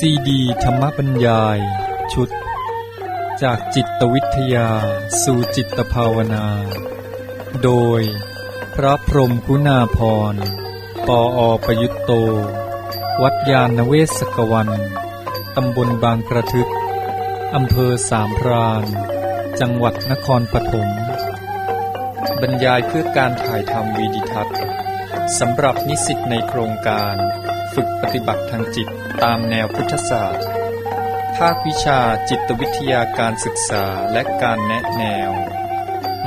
[0.00, 1.58] ซีดีธรรมบรรยาย
[2.12, 2.28] ชุด
[3.42, 4.68] จากจิตวิทยา
[5.22, 6.46] สู่จิตภาวนา
[7.64, 7.70] โด
[8.00, 8.02] ย
[8.74, 9.98] พระพรมกุณาพ
[10.32, 10.34] ร
[11.06, 12.12] ปออประยุตโต
[13.22, 14.70] วัดยาณเวศกวัน
[15.56, 16.70] ตำบลบางกระทึก
[17.54, 18.84] อำเภอสามพราน
[19.60, 20.88] จังหวัดนครปฐม
[22.40, 24.58] บรรยายเพื่อการถ่ายทำวีดิทัศน์
[25.38, 27.14] สำหรับนิสิตในโครงการ
[27.74, 28.90] ฝึกปฏิบัติทางจิต
[29.22, 30.48] ตามแนวพุทธศาสตร์
[31.36, 35.30] ภาควิชาจิตวิทยาการศึกษาและการแนะแนว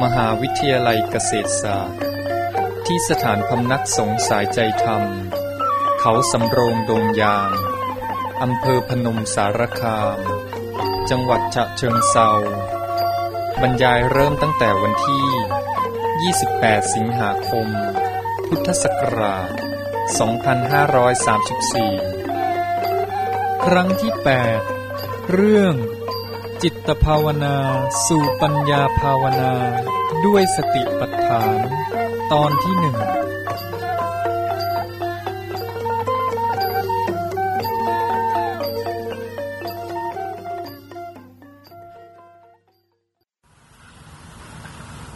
[0.02, 2.02] มหาวิทยาลัยเกษตรศาสตร์
[2.86, 5.04] ที่สถานพำนักสงสายใจธรรม
[6.00, 7.52] เขาสำโรงดงยาง
[8.42, 10.20] อำเภอพนมสารคาม
[11.10, 12.32] จังหวัดฉะเชิงเซา
[13.62, 17.68] บรรยายเริ่มตั้งแต่วันที่ 28 สิงหาคม
[18.48, 19.50] พุทธศักราช
[22.06, 22.09] 2534
[23.66, 24.12] ครั้งที่
[24.76, 25.74] 8 เรื่อง
[26.64, 27.56] จิตภาวนา
[28.08, 29.54] สู่ปัญญาภาวนา
[30.26, 31.58] ด้วยสติปัฏฐาน
[32.32, 32.98] ตอนที่หนึ่ง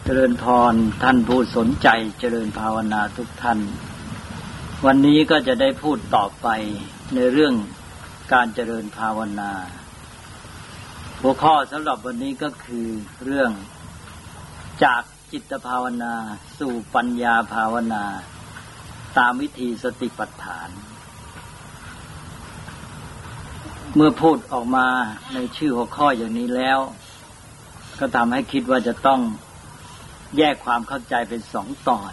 [0.04, 3.58] เจริญพรท่านผู้สนใจเจริญภาวนาทุกท่าน
[4.86, 6.48] วันนี้ก็จะได้พูดต่อไป
[7.14, 7.54] ในเรื่อง
[8.32, 9.52] การเจริญภาวนา
[11.20, 12.86] หัวข้อสำหรับวันนี้ก็คือ
[13.24, 13.50] เรื่อง
[14.84, 16.14] จากจิตภาวนา
[16.58, 18.04] สู่ปัญญาภาวนา
[19.18, 20.68] ตามวิธีสติปัฏฐาน
[23.94, 24.88] เมื่อพูดออกมา
[25.34, 26.78] ในชื่อหัวข้ออย่างนี้แล้ว
[27.98, 29.20] ก็ทำให้คิดว่าจะต้อง
[30.38, 32.12] แยกความเข้าใจเป็นสองตอน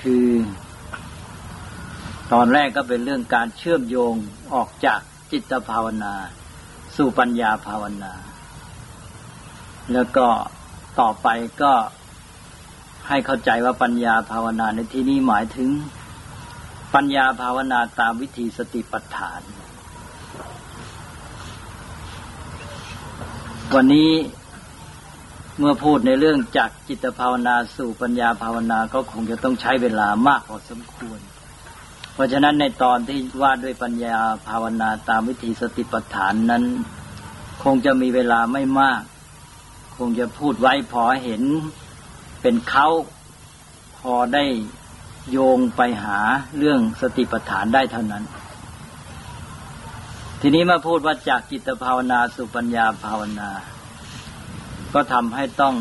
[0.00, 0.26] คือ
[2.32, 4.14] ตอนแรกก็เป็นเรื่องการเชื่อมโยง
[4.54, 5.00] ออกจาก
[5.32, 6.14] จิตภาวนา
[6.96, 8.12] สู่ปัญญาภาวนา
[9.92, 10.26] แล้วก็
[11.00, 11.28] ต่อไป
[11.62, 11.72] ก็
[13.08, 15.70] ให้เข้าใจว่าปัญญาภาวนาในที่นี้หมายถึง
[16.94, 19.40] ปัญญาภาวนาตามวิธีสติปัฏฐาน
[23.74, 24.12] วันนี้
[25.58, 31.20] เมื่อพูดในเรื่องจากจิตภาวนาสู่ปัญญาภาวนาก็คงจะต้องใช้เวลามากพอสมควร
[32.18, 34.18] เพราะฉะนั้นในตอนที่ว่าด้วยปัญญา
[34.48, 36.64] ภาวนาตามวิธีสติปัฏฐานนั้น
[37.62, 39.02] คงจะมีเวลาไม่มาก
[39.96, 41.42] คงจะพูดไว้พอเห็น
[42.42, 42.88] เป็นเขา
[43.98, 44.44] พอได้
[45.30, 46.18] โยงไปหา
[46.58, 48.24] เรื่องสติปัฏฐานได้เท่านั้น
[50.40, 53.50] ทีนี้มาพูดว่าจากจิตภาวนาสู่ปัญญาภาวนา
[54.94, 55.74] ก็ทำให้ต้อง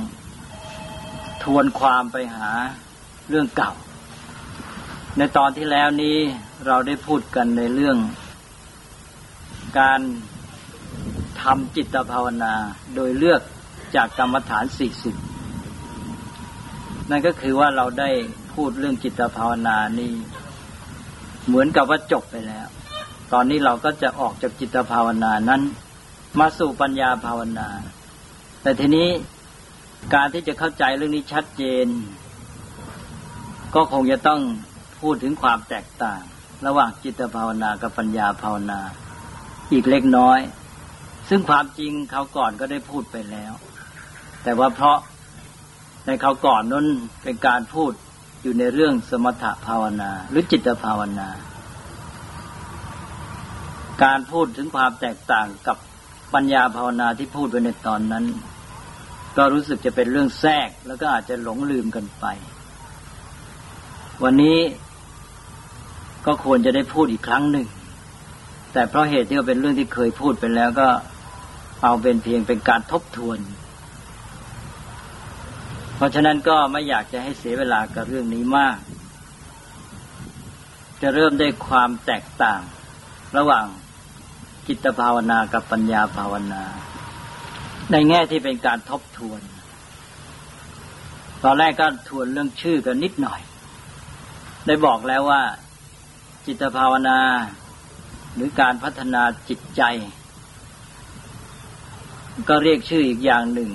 [1.43, 2.49] ทวนความไปหา
[3.29, 3.73] เรื่องเก่า
[5.19, 6.17] ในตอนที่แล้วนี้
[6.67, 7.97] เราได้พูดกันในเรื่อง
[9.79, 9.99] การ
[11.41, 12.53] ทำจิตภาวนา
[12.95, 13.41] โดยเลือก
[13.95, 15.15] จากกรรมฐานสี่สิบ
[17.09, 18.09] นั่นก็คือว่าเราได้
[18.53, 20.11] พูดเรื่องจิตภาวนานี่
[21.47, 22.67] เหมือนกับว่าจบไปแล้ว
[23.33, 25.61] ตอนนี้เราก็จะออกจากจิตภาวนานั้น
[26.39, 27.69] มาสู่ปัญญาภาวนา
[28.61, 29.09] แต่ทีนี้
[30.13, 31.87] การที่จะเข้าใจเรื่องนี้ชัดเจน
[33.75, 34.41] ก็คงจะต้อง
[35.01, 36.21] พูดถึงความแตกต่าง
[36.65, 38.79] ระหว่างจิตภาวนากับปัญญาภาวนา
[39.71, 40.39] อีกเล็กน้อย
[41.29, 43.53] ซึ่งความจริงเขาก่อนก็ได้พูดไปแล้ว
[44.43, 44.97] แต่ว่าเพราะ
[46.05, 46.87] ในเขาก่อนนั้น
[47.23, 47.91] เป็นการพูด
[48.41, 51.29] อยู่ในเรื่องสมถภาวนา หรือจิตภาวนา
[54.03, 55.77] การพูดถึงความแตกต่างกับ
[56.33, 58.25] ปัญญาภาวนาที่พูดไปในตอนนั้น
[59.37, 62.25] ก็รู้สึกจะเป็นเรื่องแทรกแล้วก็อาจจะหลงลืมกันไป
[64.23, 64.57] วันนี้
[66.27, 67.67] ก็ควรจะได้พูดอีกครั้งหนึ่ง
[68.73, 70.89] แต่เพราะเหตุที่เป็นเรื่องที่เคยพูดไปแล้วก็
[71.83, 73.39] เอาเป็นเพียงเป็นการทบทวน
[75.95, 78.77] เพราะฉะนั้นก็ไม่อยากจะให้เสียเวลากับเรื่องนี้มาก
[81.01, 82.61] จะเริ่มได้ความแตกต่าง
[83.37, 83.65] ระหว่าง
[84.67, 86.63] จิตภาวนากับปัญญาภาวนา
[87.91, 89.41] ในแง่ที่เป็นการทบทวน
[91.43, 93.41] ตอนแรกก็ทวนเรื่องชื่อกันนิดหน่อย
[94.67, 95.41] ได้บอกแล้วว่า
[96.47, 97.19] จิตภาวนา
[98.35, 99.83] หรือการพัฒนาจิตใจ
[102.49, 103.71] ก็เรียกชื่ออีกอย่างหนึ่ง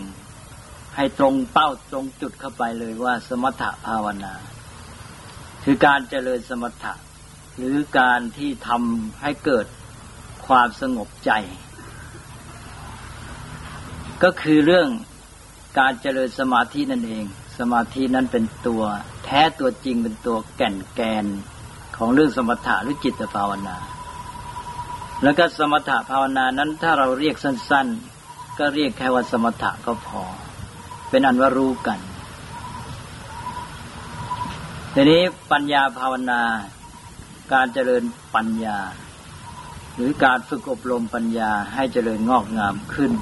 [0.97, 4.35] ให้ตรงเป้าตรงจุดเข้าไปเลยว่า สมถภาวนา
[5.65, 6.93] คือการเจริญสมถะ
[7.57, 9.67] หรือการที่ทำให้เกิด
[10.47, 11.31] ความสงบใจ
[14.23, 14.89] ก็คือเรื่อง
[15.79, 17.25] การเจริญสมาธินั่นเอง
[17.59, 18.83] สมาธินั้นเป็นตัว
[19.25, 21.27] แท้ตัวจริงเป็นตัวแก่นแกน
[22.05, 23.77] ของเรื่องสมถะหรือจิตภาวนา
[25.23, 27.87] แล้วก็สมถะภาวนานั้นถ้าเราเรียกสั้น
[28.23, 30.23] ๆ ก็เรียกแค่ว่าสมถะก็พอ
[31.11, 31.99] เป็นอันว่ารู้กัน
[34.95, 35.23] ทีนี้
[35.53, 36.43] ปัญญาภาวนา
[37.53, 38.03] การเจริญ
[38.35, 38.79] ปัญญา
[39.97, 43.13] หรือการฝึกอบรมปัญญาให้เจริญงอกงามขึ้น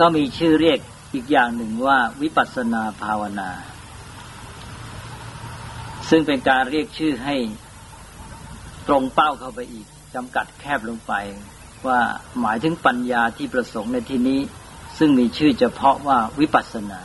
[0.00, 0.78] ก็มีชื่อเรียก
[1.14, 3.50] อีกอย่างหนึ่งว่าวิปัสสนาภาวนา
[6.10, 7.36] ซึ่งเป็นการเรียกชื่อให้
[8.88, 11.12] ตรงเป้าเข้าไปอีกจำกัดแคบลงไป
[11.86, 12.00] ว่า
[12.40, 14.40] หมายถึงปัญญาที่ประสงค์ในที่นี้
[14.98, 17.00] ซึ่งมีชื่อเฉพาะว่าวิปัสสนา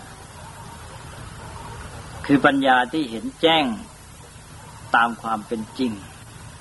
[2.25, 3.65] คือปัญญาที่เห็นแจ้ง
[4.95, 5.91] ตามความเป็นจริง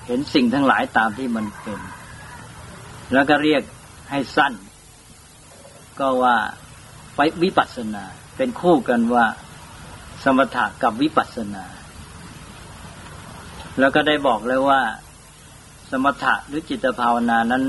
[0.07, 1.79] เห็นสิ่งทั้งหลายตามที่มันเป็น
[3.13, 3.63] แล้วก็เรียก
[4.11, 4.53] ให้สั้น
[5.99, 6.37] ก็ว่า
[7.15, 8.03] ไปวิปัสสนา
[8.37, 9.25] เป็นคู่กันว่า
[10.23, 11.65] สมถะกับวิปัสสนา
[13.79, 14.81] แล้วก็ได้บอกเลยว่า
[15.91, 17.63] สมถะหรือจิตภาวนานั้น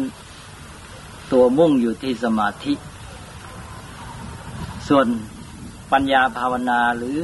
[1.32, 2.74] ตัวมุ่งอยู่ที่สมาธิ
[4.88, 5.06] ส่วน
[5.92, 7.16] ปัญญาภาวนาหรือ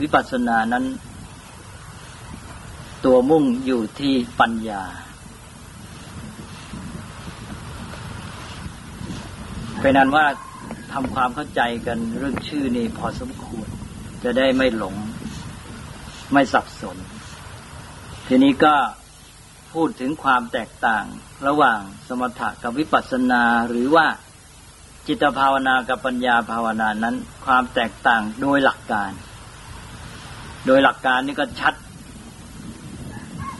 [0.00, 0.84] วิปัสสนานั้น
[3.04, 4.82] ตัวมุ่งอยู่ที่ปัญญา
[9.80, 10.26] เป็นนั้นว่า
[10.92, 13.68] ทำความเข้าใจกันเรื่องชื่อนี่พอสมควร
[14.24, 14.94] จะได้ไม่หลง
[16.32, 16.96] ไม่สับสน
[18.30, 18.74] ทีนี้ก็
[19.74, 21.04] พูดถึงความแตกต่าง
[21.46, 24.06] ระหว่างสมถะกับวิปัสสนาหรือว่า
[25.06, 29.10] จิตภาวนากับปัญญาภาวนานั้น ความแตกต่างโดยหลักการ
[30.66, 31.74] โดยหลักการนี่ก็ชัด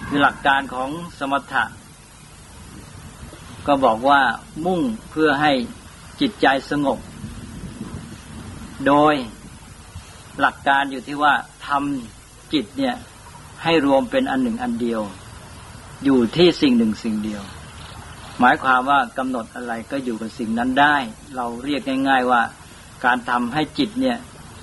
[0.08, 1.64] คือหลักการของสมถะ
[3.66, 4.20] ก็บอกว่า
[4.66, 4.80] มุ่ง
[5.10, 5.52] เพื่อให้
[6.20, 6.98] จิตใจสงบ
[8.86, 9.14] โดย
[10.40, 11.34] หลักการอยู่ที่ว่า
[11.66, 12.96] ทำจิตเนี่ย
[13.66, 15.00] ให้รวมเป็นอันหนึ่งอันเดียว
[16.04, 17.42] อยู่ที่สิ่งหนึ่งสิ่งเดียว
[18.40, 20.96] หมายความว่ากำหนดอะไรก็อยู่กับสิ่งนั้นได้
[21.36, 22.42] เราเรียกง่าย ๆว่า
[23.04, 24.16] การทำให้จิตเนี่ย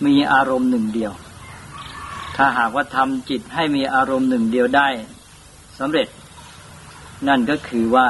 [0.06, 1.14] มีอารมณ์หนึ่งเดียว
[2.38, 4.88] ถ้าหากว่าทำจิตให้มีอารมณ์หนึ่งเดียวได้
[5.80, 6.08] สำเร็จ
[7.28, 8.08] นั่นก็คือว่า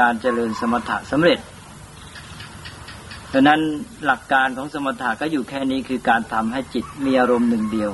[0.00, 1.38] การเจริญสมถะสำเร็จ
[3.32, 3.60] ดังนั้น
[4.04, 7.90] หลักการของสมถะก็อยู่แค่นี้คือการทำให้จิตมีอารมณ์หนึ่งเดียว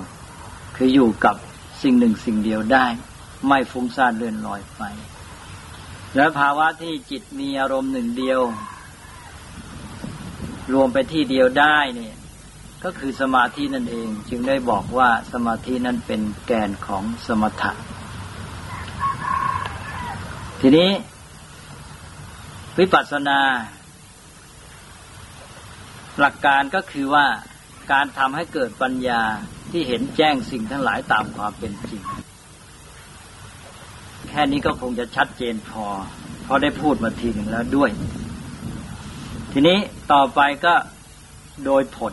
[0.77, 1.37] คืออยู่กับ
[1.85, 2.87] สิ่งหนึ่งสิ่งเดียวได้
[3.49, 4.83] ไม่ฟุ้งซ่านเลื่อนลอยไป
[6.17, 8.41] และภาวะที่จิตมีอารมณ์หนึ่งเดียว
[10.73, 12.15] รวมไปที่เดียวได้เนี่ย
[12.85, 17.73] ก็คือสมาธินั่นเอง จึงได้บอกว่าสมาธินั้นเป็นแกนของสมถะ
[20.61, 20.91] ทีนี้
[22.79, 23.41] วิปัสสนา
[26.21, 27.27] หลักการก็คือว่า
[27.93, 29.23] การทำให้เกิดปัญญา
[29.77, 32.03] ที่เห็นแจ้งสิ่งทั้งหลายตามความเป็นจริง
[34.29, 35.87] แค่นี้ก็คงจะชัดเจนพอ
[36.45, 37.91] เพราะได้พูดมาทีหนึ่งแล้วด้วย
[39.53, 39.79] ทีนี้
[40.13, 40.75] ต่อไปก็
[41.65, 42.13] โดยผล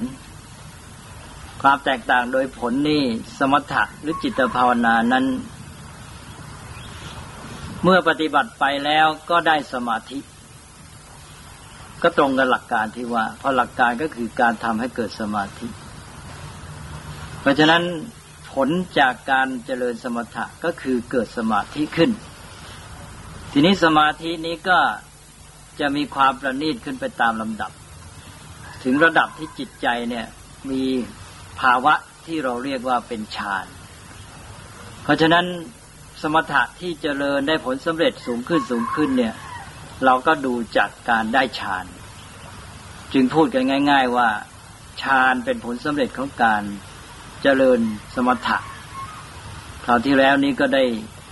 [1.62, 3.04] ความแตกต่างโดยผลนี่
[3.40, 5.25] สมถะหรือจิตภาวนานั้น
[7.84, 10.19] เมื่อปฏิบัติไปแล้วก็ได้สมาธิ
[12.02, 15.70] ก็ตรงกับหลักการที่ว่า เพราะหลักการก็คือการทำให้เกิดสมาธิ
[17.41, 17.83] เพราะฉะนั้น
[18.53, 18.69] ผล
[19.00, 22.12] จากการเจริญสมถะก็คือเกิดสมาธิขึ้น
[23.51, 24.79] ทีนี้สมาธินี้ก็
[25.79, 27.71] จะมีความประณีตขึ้นไปตามลำดับ
[28.83, 30.25] ถึงระดับที่จิตใจเนี่ย
[30.71, 30.83] มี
[31.62, 31.93] ภาวะ
[32.25, 33.65] ที่เราเรียกว่าเป็นฌาน
[35.03, 35.45] เพราะฉะนั้น
[36.21, 39.33] สมถะที่เจริญได้ผลสำเร็จสูงขึ้นสูงขึ้นเนี่ย
[40.05, 41.86] เราก็ดูจากการได้ฌาน
[43.13, 44.29] จึงพูดกันง่าย ๆ ว่า
[45.01, 46.63] ฌานเป็นผลสำเร็จของการ
[47.41, 47.79] เจริญ
[48.15, 48.57] สมถะ
[49.86, 50.83] คราวที่แล้วนี้ก็ได้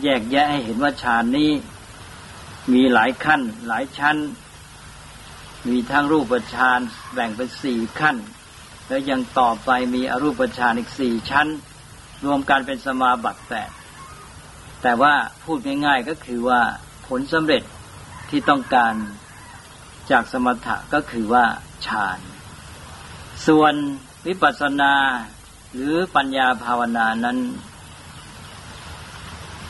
[0.03, 1.51] แยกแยะให้เห็นว่าฌานนี้
[2.73, 4.17] มีหลายขั้น หลายชั้น
[5.67, 6.79] มีทั้งรูปฌาน
[7.13, 8.15] แบ่งเป็นสี่ขั้น
[8.87, 11.47] แล้วยังต่อไปมีอรูปฌานอีกสี่ชั้น
[12.25, 13.69] รวมกันเป็นสมาบัติแปด
[14.81, 15.13] แต่ว่า
[15.43, 16.61] พูดง่ายๆก็คือว่า
[17.07, 17.63] ผลสำเร็จ
[18.29, 18.93] ที่ต้องการ
[20.11, 21.45] จากสมถะก็คือว่า
[21.85, 22.19] ฌาน
[23.47, 23.73] ส่วน
[24.27, 24.93] วิปัสสนา
[25.75, 27.38] หรือปัญญาภาวนานั้น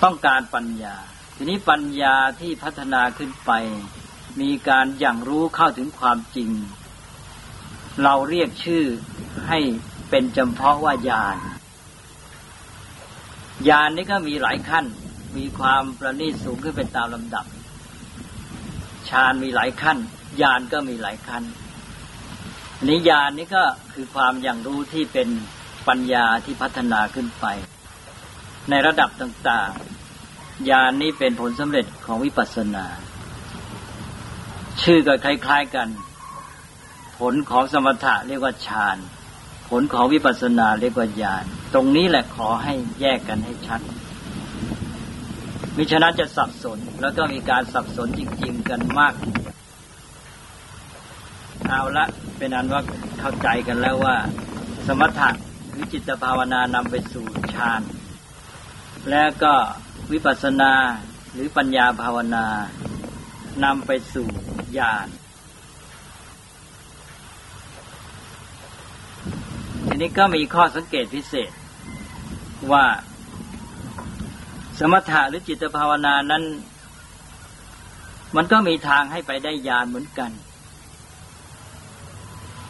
[0.03, 0.95] ต้องการปัญญา
[1.35, 3.51] ทีนี้ปัญญาที่พัฒนาขึ้นไป
[4.41, 6.49] มีการอย่างรู้เข้าถึงความจริง
[8.03, 8.83] เราเรียกชื่อ
[9.47, 9.59] ให้
[10.09, 11.37] เป็นจำเพาะว่าญาณ
[13.69, 14.85] ญาณนี้ก็มีหลายขั้น
[15.37, 17.45] มีความประณีตสูงขึ้นเป็นตามลำดับ
[19.09, 19.97] ฌานมีหลายขั้น
[20.41, 21.43] ญาณก็มีหลายขั้น
[22.89, 23.63] นิยานนี้ก็
[23.93, 25.29] คือความอย่างรู้ที่เป็น
[25.89, 27.45] ปัญญาที่พัฒนาขึ้นไป
[28.69, 32.85] ในระดับต่างๆญาณนนี้เป็นผลสำเร็จของวิปัสสนา
[34.81, 35.87] ชื่อก็คล้ายๆกัน
[37.19, 38.97] ผลของสมถะเรียกว่าฌาน
[39.69, 43.81] ผลของวิปัสสนาเรียกว่าญาณตรงนี้แหละขอให้แยกกันให้ชัด
[45.75, 49.13] มิฉะนั้นจะสับสนแล้วก็มีการสับสนจริง ๆ กันมาก
[51.67, 52.05] เอาละ
[52.37, 52.81] เป็นอันว่า
[53.19, 54.15] เข้าใจกันแล้วว่า
[54.87, 55.29] สมถะ
[55.69, 57.81] หรือจิตภาวนานำไปสู่ฌาน
[59.09, 59.53] แล้วก็
[60.11, 60.73] วิปัสสนา
[61.33, 62.45] หรือปัญญาภาวนา
[63.63, 64.27] นำไปสู่
[64.77, 65.07] ญาณ
[69.85, 71.51] ทีนี้ก็มีข้อสังเกตพิเศษ
[72.71, 72.85] ว่า
[74.79, 76.43] สมถะหรือจิตภาวนานั้น
[78.35, 80.31] มันก็มีทางให้ไปได้ญาณเหมือนกัน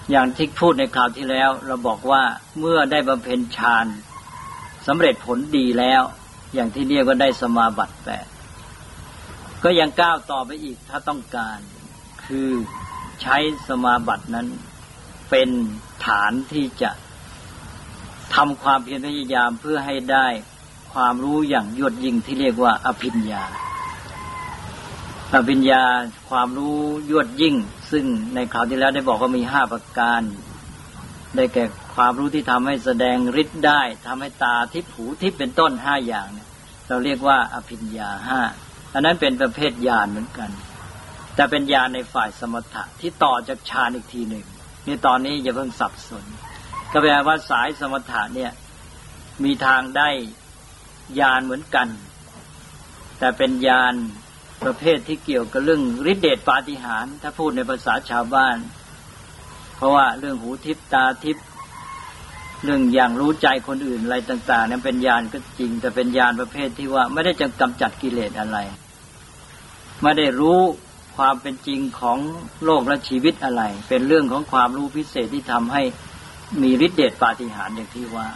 [0.10, 2.24] อย่างที่พูดในคราวที่แล้ว เราบอกว่า
[2.60, 3.86] เมื่อได้บำเพ็ญฌาน
[4.88, 6.02] สำเร็จผลดีแล้ว
[6.54, 8.28] อย่างที่เรียกว่าได้สมาบัติแปด
[9.64, 11.60] ก็ยังก้าวต่อไปอีกถ้าต้องการ
[12.26, 12.50] คือ
[13.22, 13.38] ใช้
[13.68, 14.48] สมาบัตินั้น
[15.30, 15.50] เป็น
[16.06, 16.92] ฐานที่จะ
[18.36, 20.28] ทำความเพียรพยายามเพื่อให้ได้
[20.94, 23.44] ความรู้อย่างยวดยิ่งที่เรียกว่าอภิญญา
[25.36, 25.84] อภิญญา
[26.30, 27.56] ความรู้ยวดยิ่ง
[27.92, 28.06] ซึ่ง
[28.36, 30.22] ในคราวที่แล้วได้บอกว่ามีห้าประการ
[31.36, 31.66] ได้แก่
[31.96, 36.28] ความรู้ที่ทำให้แสดงฤทธิ์ได้ทำให้ตาทิพหูทิพเป็นต้นห้าอย่าง
[36.88, 38.42] เราเรียกว่าอภิญญาห้า
[38.94, 40.50] อันนั้นเป็นประเภทญาณเหมือนกัน
[41.36, 44.46] แต่เป็นญาณในฝ่ายสมถะที่ต่อจากฌานอีกทีหนึ่ง
[44.88, 46.26] นี่ตอนนี้อย่าเพิ่งสับสน
[46.92, 48.52] ก็แปลว่าสายสมถะเนี่ย
[49.44, 50.10] มีทางได้
[51.20, 51.88] ญาณเหมือนกัน
[53.20, 53.94] แต่เป็นญาณ
[54.64, 58.58] ประเภทที่เกี่ยวกับเรื่องฤทธิเดชปาฏิหาริย์ถ้าพูดในภาษาชาวบ้าน
[59.76, 61.38] เพราะว่าเรื่องหูทิพตาทิพ
[62.64, 68.58] เรื่องอย่างรู้ใจคนอื่นอะไรต่าง ๆ นั้นเป็นญาณก็จริง แต่เป็นญาณประเภทที่ว่าไม่ได้จะกำจัดกิเลสอะไร
[70.02, 70.60] ไม่ได้รู้
[71.18, 72.18] ความเป็นจริงของ
[72.66, 75.84] โลกและชีวิตอะไร เป็นเรื่องของความรู้พิเศษที่ทำให้
[76.62, 78.28] มีฤทธิเดชปาฏิหาริย์อย่างที่ว่า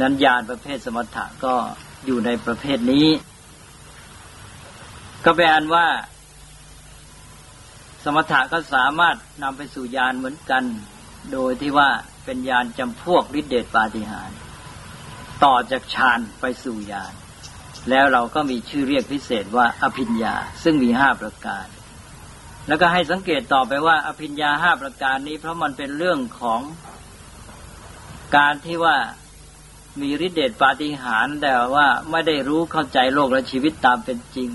[0.00, 1.54] นั้นญาณประเภทสมถะก็
[2.06, 3.06] อยู่ในประเภทนี้
[5.24, 5.86] ก็แปลว่า
[8.04, 10.64] สมถะก็สามารถนำไปสู่ญาณเหมือนกัน
[11.32, 11.90] โดยที่ว่า
[12.24, 14.38] เป็นญาณจำพวกฤทธิเดชปาฏิหาริย์
[15.44, 17.12] ต่อจากฌานไปสู่ญาณ
[17.90, 21.66] แล้วเราก็มีชื่อเรียกพิเศษว่าอภิญญา ซึ่งมีห้าประการ
[22.68, 26.60] แล้วก็ให้สังเกตต่อไปว่า อภิญญาห้าประการนี้ เพราะมันเป็นเรื่องของ
[28.36, 28.96] การที่ว่า
[30.00, 34.50] มีฤทธิเดชปาฏิหาริย์แต่ว่าไม่ได้รู้เข้าใจโลกและชีวิตตามเป็นจริง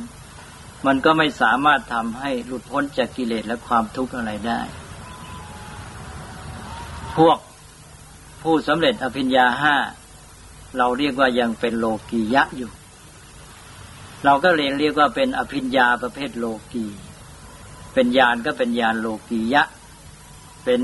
[0.85, 4.61] มันก็ไม่สามารถทำให้หลุดพ้นจากกิเลสและความทุกข์อะไรได้
[7.17, 7.37] พวก
[8.41, 9.75] ผู้สำเร็จอภิญญาห้า
[10.77, 12.71] เราเรียกว่ายังเป็นโลกียะอยู่
[14.25, 16.85] เราก็เรียนเรียกว่าเป็นอภิญญาประเภทโลกี
[17.93, 19.63] เป็นญาณก็เป็นญาณโลกียะ
[20.65, 20.81] เป็น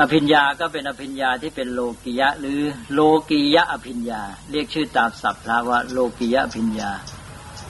[0.00, 2.60] อภิญญาก็เป็นอภิญญาที่เป็นโลกิยะ หรือ
[2.92, 6.90] โลกียะอภิญญา เรียกชื่อตามศัพท์พระว่าโลกียะอภิญญา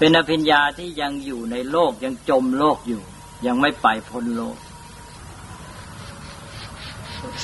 [0.03, 3.03] เป็นอภิญญาที่ยังอยู่ในโลกยังจมโลกอยู่
[3.47, 4.57] ยังไม่ไปพ้นโลก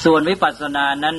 [0.05, 1.17] ส่วนวิปัสสนานั้น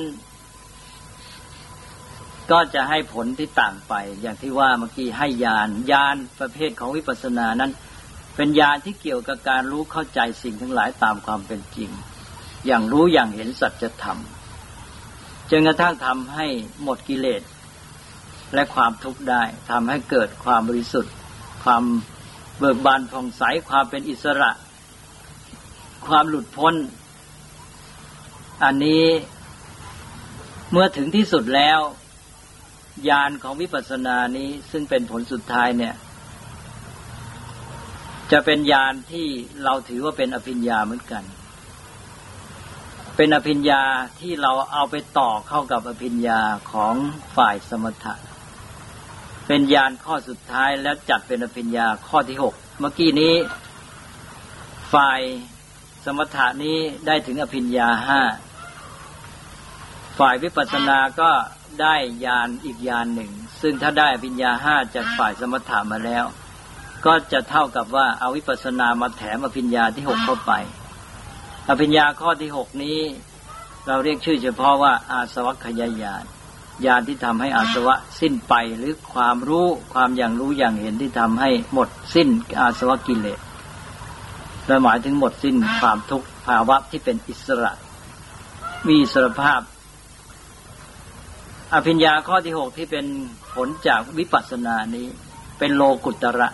[2.50, 7.72] ก็จะให้ผลที่ต่างไป อย่างที่ว่าเมื่อกี้ให้ญาณญาณประเภทของวิปัสสนานั้น
[8.36, 11.90] เป็นญาณที่เกี่ยวกับการรู้เข้าใจสิ่งทั้งหลายตามความเป็นจริง
[12.66, 14.18] อย่างรู้อย่างเห็นสัจธรรม
[15.50, 16.46] จนกระทั่งทำให้
[16.82, 17.42] หมดกิเลส
[18.54, 21.12] และความทุกข์ได้ทำให้เกิดความบริสุทธิ์
[21.64, 21.82] ความ
[22.58, 24.50] เบิกบานผ่องใสความเป็นอิสระ
[26.06, 26.74] ความหลุดพ้น
[28.64, 29.06] อันนี้
[30.70, 31.80] เมื่อถึงที่สุดแล้ว
[33.08, 35.94] ญาณของวิปัสสนานี้ซึ่งเป็นผลสุดท้ายเนี่ย
[38.32, 39.26] จะเป็นญาณที่
[39.64, 41.24] เราถือว่าเป็นอภิญญาเหมือนกัน
[43.16, 43.82] เป็นอภิญญา
[44.20, 46.40] ที่เราเอาไปต่อเข้ากับอภิญญา
[46.72, 46.94] ของ
[47.36, 48.14] ฝ่ายสมถะ
[49.48, 53.34] เป็นญาณข้อสุดท้ายแล้วจัดเป็นอภิญญาข้อที่หกเมื่อกี้นี้
[54.92, 55.20] ฝ่าย
[56.04, 58.20] สมถะนี้ได้ถึงอภิญญาห้า
[60.18, 61.30] ฝ่ายวิปัสสนาก็
[61.80, 63.30] ได้ญาณอีกญาณหนึ่ง
[63.62, 66.24] ซึ่งถ้าได้อภิญญาห้าจากฝ่ายสมถะมาแล้ว
[67.06, 70.52] ก็จะเท่ากับว่าเอาวิปัสสนามาแถมอภิญญาที่หกเข้าไป
[71.70, 73.00] อภิญญาข้อที่หกนี้
[73.86, 76.24] เราเรียกชื่อเฉพาะว่าอาสวัคยายาน
[76.86, 82.28] ญาณที่ทำให้อาสวะสิ้นไปหรือความรู้ความอย่างรู้อย่างเห็นที่ทำให้หมดสิ้น
[82.60, 83.40] อาสวะกิเลส
[84.66, 87.72] และหมายถึงหมดสิ้นความทุกข์ภาวะที่เป็นอิสระ
[88.86, 89.60] มีอิสรภาพ
[91.72, 93.06] อภิญญาข้อที่หกที่เป็น
[93.54, 95.06] ผลจากวิปัสสนานี้
[95.58, 96.48] เป็นโลกุตระ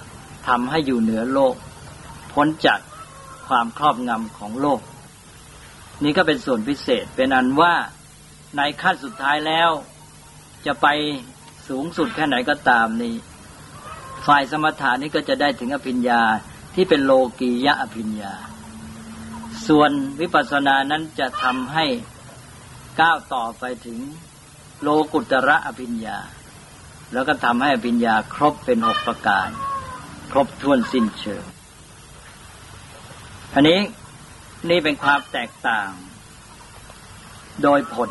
[0.49, 1.55] ทำให้อยู่เหนือโลก
[2.33, 2.81] พ้นจาก
[3.49, 4.81] ความครอบงำของโลก
[6.05, 7.75] นี่ก็เป็นส่วนพิเศษเป็นอันว่า
[8.57, 9.71] ในขั้นสุดท้ายแล้ว
[10.67, 10.87] จะไป
[11.69, 13.15] สูงสุดแค่ไหนก็ตามนี่
[14.27, 16.23] ฝ่ายสมถานี่ก็จะได้ถึงอภิญญา
[16.75, 18.35] ที่เป็นโลกียะอภิญญา
[19.67, 19.91] ส่วน
[20.21, 21.87] วิปัสสนานั้นจะทำให้
[23.01, 23.99] ก้าวต่อไปถึง
[24.83, 26.19] โลกุตระอภิญญา
[27.13, 29.49] แล้วก็ทำให้อภิญญาครบเป็นหกประการ
[30.33, 31.45] ครบถ้วนสิ้นเชิง
[33.55, 33.81] อันนี้
[34.71, 35.91] นี่เป็นความแตกต่าง
[37.63, 38.11] โดยผล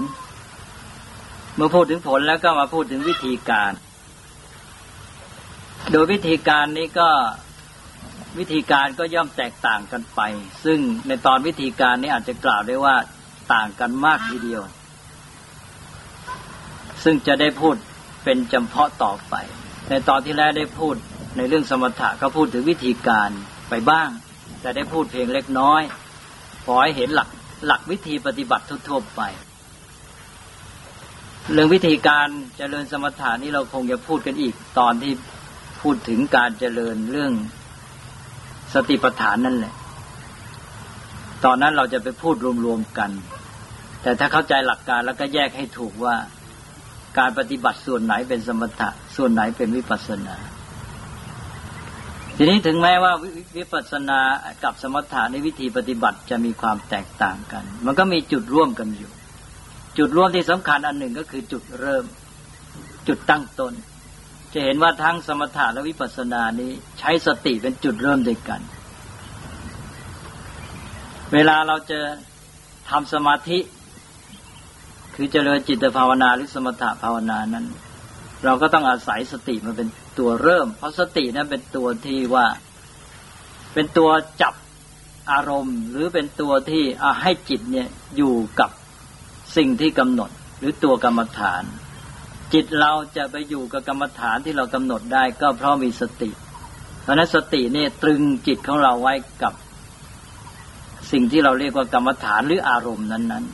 [1.55, 3.71] เมื่อพูดถึงผลแล้วก็มาพูดถึงวิธีการ
[5.91, 7.09] โดยวิธีการนี้ก็
[8.39, 10.21] วิธีการก็ย่อมแตกต่างกันไป
[10.65, 12.95] ซึ่งในตอนวิธีการนี้อาจจะกล่าวได้ว่า
[13.53, 14.63] ต่างกันมากทีเดียว
[17.03, 17.75] ซึ่งจะได้พูด
[18.23, 19.35] เป็นจำเพาะต่อไป
[19.89, 20.95] ในตอนที่แล้วได้พูด
[21.37, 23.29] ในเรื่องสมถะก็พูดถึงวิธีการ
[23.69, 24.09] ไปบ้าง
[24.61, 25.81] แต่ได้พูดเพียงเล็กน้อย
[26.65, 27.29] ขอให้เห็นหลัก
[27.65, 29.21] หลักวิธีปฏิบัติทั่วๆไป
[31.51, 35.13] เรื่องวิธีการเจริญสมถะนี้เราคงจะพูดกันอีกตอนที่
[35.81, 37.31] พูดถึงการเจริญเรื่อง
[38.73, 39.73] สติปัฏฐานนั่นแหละ
[41.45, 42.35] ตอนนั้นเราจะไปพูด
[42.65, 43.11] รวมๆกัน
[44.01, 46.15] แต่ถ้าเข้าใจหลักการแล้วก็แยกให้ถูกว่า
[47.19, 50.35] การปฏิบัติส่วนไหนเป็นสมถะ ส่วนไหนเป็นวิปัสสนา
[52.37, 53.13] ทีนี้ถึงแม้ว่า
[53.57, 54.19] วิปัสสนา
[54.63, 59.11] กับสมถะในวิธีปฏิบัติจะมีความแตกต่างกัน มันก็มีจุดร่วมกันอยู่
[59.97, 62.05] จุดร่วมที่สำคัญอันหนึ่งก็คือจุดเริ่ม
[63.07, 63.73] จุดตั้งต้น
[64.53, 68.61] จะเห็นว่าทั้งสมถะและวิปัสสนานี้ใช้สติเป็นจุดเริ่มด้วยกัน
[71.33, 71.99] เวลาเราจะ
[72.89, 73.59] ทำสมาธิ
[75.15, 77.65] คือเจริญจิตภาวนาหรือสมถะภาวนานั้น
[78.45, 79.87] เราก็ต้องอาศัยสติมาเป็น
[80.19, 82.45] ตัวเริ่ม เพราะสตินั้นเป็นตัวที่ว่า
[83.73, 84.09] เป็นตัว
[84.41, 84.53] จับ
[85.31, 86.83] อารมณ์ หรือเป็นตัวที่
[87.21, 88.69] ให้จิตเนี่ยอยู่กับ
[89.57, 91.63] สิ่งที่กำหนดหรือตัวกรรมฐาน
[92.53, 96.29] จิตเราจะไปอยู่กับกรรมฐานที่เรากำหนดได้ก็เพราะมีสติ
[97.01, 99.13] เพราะนั้นสติเนี่ยตรึงจิตของเราไว้
[99.43, 99.53] กับ
[101.11, 103.45] สิ่งที่เราเรียกว่ากรรมฐานหรืออารมณ์นั้น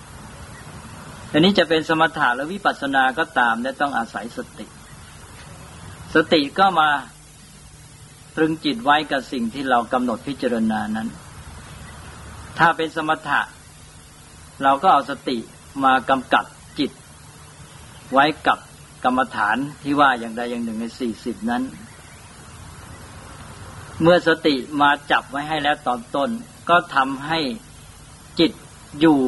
[0.62, 4.66] ๆอันนี้จะเป็นสมถะและวิปัสสนาก็ตามและต้องอาศัยสติ
[6.16, 6.90] สติก็มา
[8.36, 11.08] ตรึงจิตไว้กับสิ่งที่เรากำหนดพิจารณานั้น
[12.60, 13.42] ถ้าเป็นสมถะ
[14.64, 15.38] เราก็เอาสติ
[15.86, 16.46] มากำกับ
[16.80, 16.92] จิต
[18.14, 18.60] ไว้กับ
[19.04, 21.64] กรรมฐานที่ว่าอย่างใดอย่างหนึ่งในสี่สิบนั้น
[24.02, 26.30] เมื่อสติมาจับไว้ให้แล้วตอนต้น
[26.70, 27.40] ก็ทำให้
[28.40, 28.52] จิต
[29.00, 29.20] อยู่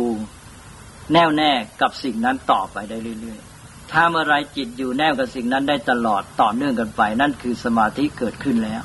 [1.13, 8.81] แน่วแน่กับสิ่งนั้นต่อไปได้เรื่อยๆ ถ้าเมื่อไรจิตอยู่แน่วกับสิ่งนั้นได้ตลอดต่อเนื่องกันไป นั่นคือสมาธิเกิดขึ้นแล้ว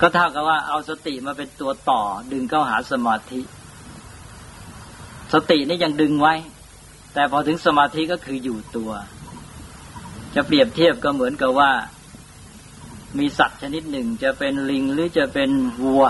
[0.00, 3.40] ก็เท่ากับว่าเอาสติมาเป็นตัวต่อ ดึงเข้าหาสมาธิ
[5.32, 6.34] สตินี่ยังดึงไว้
[7.18, 8.90] แต่พอถึงสมาธิก็คืออยู่ตัว
[10.34, 11.70] จะเปรียบเทียบก็เหมือนกับว่า
[13.18, 15.50] มีสัตว์ชนิดหนึ่งจะเป็นลิงหรือจะเป็น
[15.82, 16.04] วัว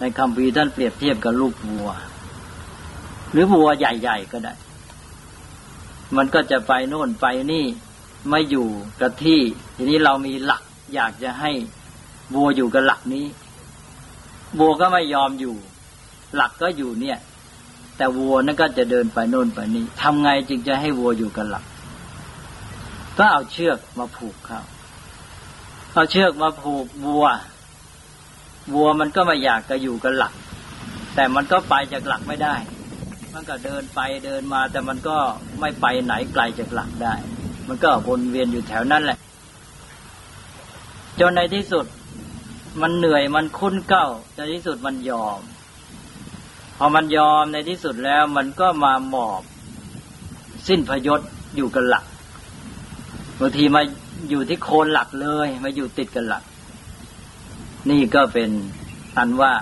[0.00, 1.90] ในคำพีท่านเปรียบเทียบกับลูกวัว
[3.32, 4.54] หรือวัวใหญ่ ๆ ก็ได้
[6.16, 7.64] มันก็จะไปโน่นไปนี่
[8.28, 8.68] ไม่อยู่
[9.00, 9.40] กับที่
[9.76, 10.62] ทีนี้เรามีหลัก
[10.94, 11.50] อยากจะให้
[12.34, 13.26] วัวอยู่กับหลักนี้
[14.58, 15.54] วัวก็ไม่ยอมอยู่
[16.36, 17.18] หลักก็อยู่เนี่ย
[17.96, 21.64] แต่วัวนั่นก็จะเดินไปโน่นไปนี่ทำไงจึงจะให้วัวอยู่กับหลัก
[23.18, 24.60] ก็เอาเชือกมาผูกเขา
[25.94, 27.26] เอาเชือกมาผูกวัว
[28.74, 30.32] วัวมันก็ไม่อยากจะอยู่กับหลัก
[31.14, 32.56] แต่มันก็ไปจากหลักไม่ได้
[33.34, 35.16] มันก็เดินไปเดินมา แต่มันก็
[35.60, 37.14] ไม่ไปไหนไกลจากหลักได้
[37.68, 39.18] มันก็วนเวียนอยู่แถวนั้นแหละ
[41.20, 41.86] จนในที่สุด
[42.82, 44.06] มันเหนื่อยมันคุ้นเก้า
[44.36, 45.40] ในที่สุดมันยอม
[46.76, 49.42] พอมันยอมในที่สุดแล้วมันก็มาหมอบ
[50.68, 51.20] สิ้นพยศ
[51.56, 52.04] อยู่กับหลัก
[53.40, 53.82] บางทีมา
[54.30, 56.42] อยู่ที่โคนหลักเลย มาอยู่ติดกันหลัก
[57.90, 58.50] นี่ก็เป็น
[59.18, 59.52] อันว่า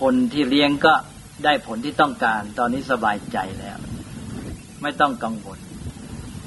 [0.00, 0.94] คนที่เลี้ยงก็
[1.44, 3.78] ได้ผลที่ต้องการ ตอนนี้สบายใจแล้ว
[4.82, 5.58] ไม่ต้องกังวล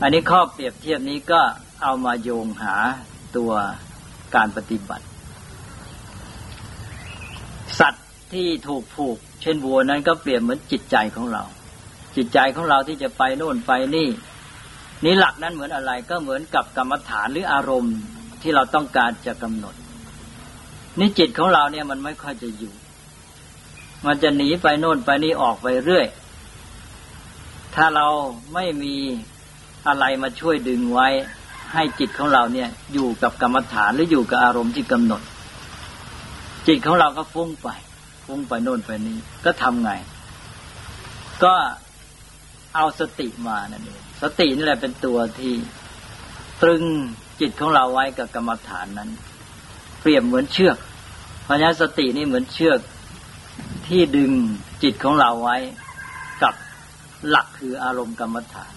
[0.01, 1.41] อันนี้ข้อเปรียบเทียบนี้ก็
[1.81, 2.75] เอามาโยงหา
[3.37, 3.51] ตัว
[4.35, 5.05] การปฏิบัติ
[7.79, 11.43] สัตว์ที่ถูกผูก เช่นวัวนั้นก็เปรียบเหมือนจิตใจของเรา
[12.15, 14.07] จิตใจของเราที่จะไปโน่นไปนี่
[15.03, 17.95] นี่หลักนั้นเหมือนอะไรก็เหมือนกับกรรมฐานหรืออารมณ์
[18.41, 19.75] ที่เราต้องการจะกำหนด
[20.99, 22.73] นี่จิตของเราเนี่ยมันไม่ค่อยจะอยู่
[24.05, 26.07] มันจะหนีไปโน่นไปนี่ออกไปเรื่อย
[27.75, 28.07] ถ้าเรา
[28.53, 28.95] ไม่มี
[29.87, 31.07] อะไรมาช่วยดึงไว้
[31.73, 35.21] ให้จิตของเราเนี่ยอยู่กับกรรมฐานหรืออยู่กับอารมณ์ที่กำหนด
[36.67, 37.69] จิตของเราก็ฟุ้งไป
[38.27, 39.91] ฟุ้งไปโน่นไปนี้ ก็ทำไง
[41.43, 41.53] ก็
[42.75, 45.53] เอาสติมานั่นเองสตินี่แหละเป็นตัวที่
[46.61, 46.83] ตรึง
[47.39, 49.09] จิตของเราไว้กับกรรมฐานนั้น
[50.01, 50.77] เปรียบเหมือนเชือก
[51.43, 52.79] เพราะฉะนั้นสตินี่เหมือนเชือก
[53.87, 54.31] ที่ดึง
[54.83, 55.57] จิตของเราไว้
[56.43, 56.53] กับ
[57.29, 58.73] หลักคืออารมณ์กรรมฐาน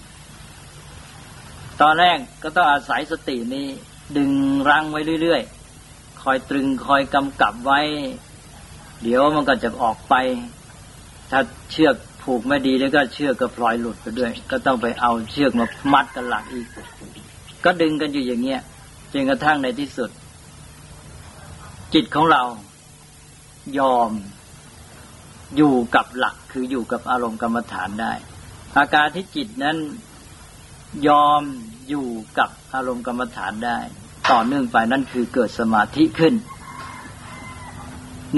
[1.80, 3.66] ตอนแรกก็ต้องอาศัยสตินี้
[4.16, 4.30] ดึง
[4.68, 7.80] รั้งไว้เรื่อยๆ คอยตรึงคอยกำกับไว้
[9.02, 10.14] เดี๋ยวมันก็จะออกไป
[11.30, 16.66] ถ้าเชือกผูกไม่ดีแล้วก็เชือกก็พลอยหลุดไปด้วย ก็ต้องไปเอาเชือกมามัดกันหลักอีก
[17.64, 18.60] ก็ดึงกันอยู่อย่างเงี้ย
[19.12, 20.10] จนกระทั่งในที่สุด
[21.94, 22.42] จิตของเรา
[23.78, 24.10] ยอม
[25.56, 28.12] อยู่กับหลักคืออยู่กับอารมณ์กรรมฐานได้
[28.76, 29.76] อาการที่จิตนั้น
[31.08, 31.42] ยอม
[31.88, 32.06] อยู่
[32.38, 33.78] กับอารมณ์กรรมฐานได้
[34.30, 36.34] ต่อเนื่องไปนั่นคือเกิดสมาธิขึ้น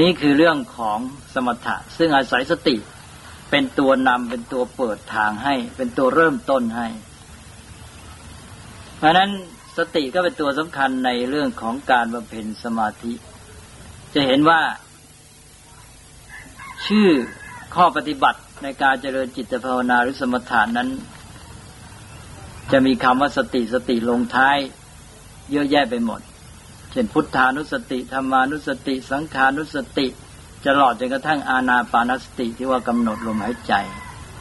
[0.00, 0.98] นี่คือเรื่องของ
[1.34, 2.76] สมถะ ซึ่งอาศัยสติ
[3.50, 6.88] เป็นตัวนำเป็นตัวเปิดทางให้ เป็นตัวเริ่มต้นให้
[8.98, 9.30] เพราะนั้น
[9.76, 13.12] สติก็เป็นตัวสำคัญในเรื่องของการบำเพ็ญสมาธิ
[14.14, 14.60] จะเห็นว่า
[16.86, 17.08] ชื่อ
[17.74, 20.88] ข้อปฏิบัติในการเจริญจิตภาวนาหรือสมถานั้น
[22.72, 24.58] จะมีคำว่าสติสติลงท้าย
[25.52, 26.20] เยอะแยะไปหมด
[26.92, 30.06] เช่นพุทธานุสติธรรมานุสติ สังขานุสติ
[30.64, 33.72] จะหลอดจนกระทั่งอาณาปานสติที่ว่ากำหนดลมหายใจ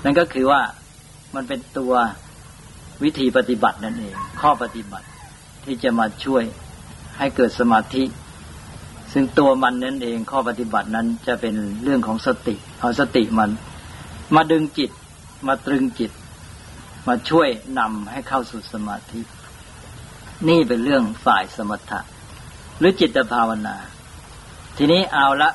[0.04, 0.62] นั่นก็คือว่า
[1.36, 1.94] มันเป็นตัว
[3.04, 5.08] วิธีปฏิบัตินั่นเอง ข้อปฏิบัติ
[5.64, 6.44] ที่จะมาช่วย
[7.18, 8.04] ให้เกิดสมาธิ
[9.12, 13.50] ซึ่งตัวมันนั่นเอง ข้อปฏิบัตินั้นจะเป็นเรื่องของสติเอาสติมัน
[14.36, 14.92] มาดึงจิต
[15.48, 16.12] มาตรึงจิต
[17.08, 19.22] มาช่วยนำให้เข้าสู่สมาธิ
[20.50, 22.00] นี่เป็นเรื่องฝ่ายสมถะ
[22.82, 23.76] หรือจิตภาวนา
[24.78, 25.50] ทีนี้เอาละ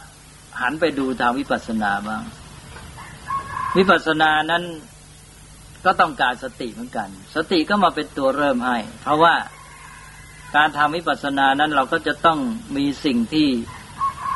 [0.60, 2.22] หันไปดูทางวิปัสสนาบ้าง
[3.76, 4.62] วิปัสสนานั้น
[5.84, 9.34] ก็ต้องการสติเหมือนกัน สติก็มาเป็นตัวเริ่มให้ เพราะว่า
[10.56, 12.38] การทำวิปัสสนานั้นเราก็จะต้อง
[12.76, 13.48] มีสิ่งที่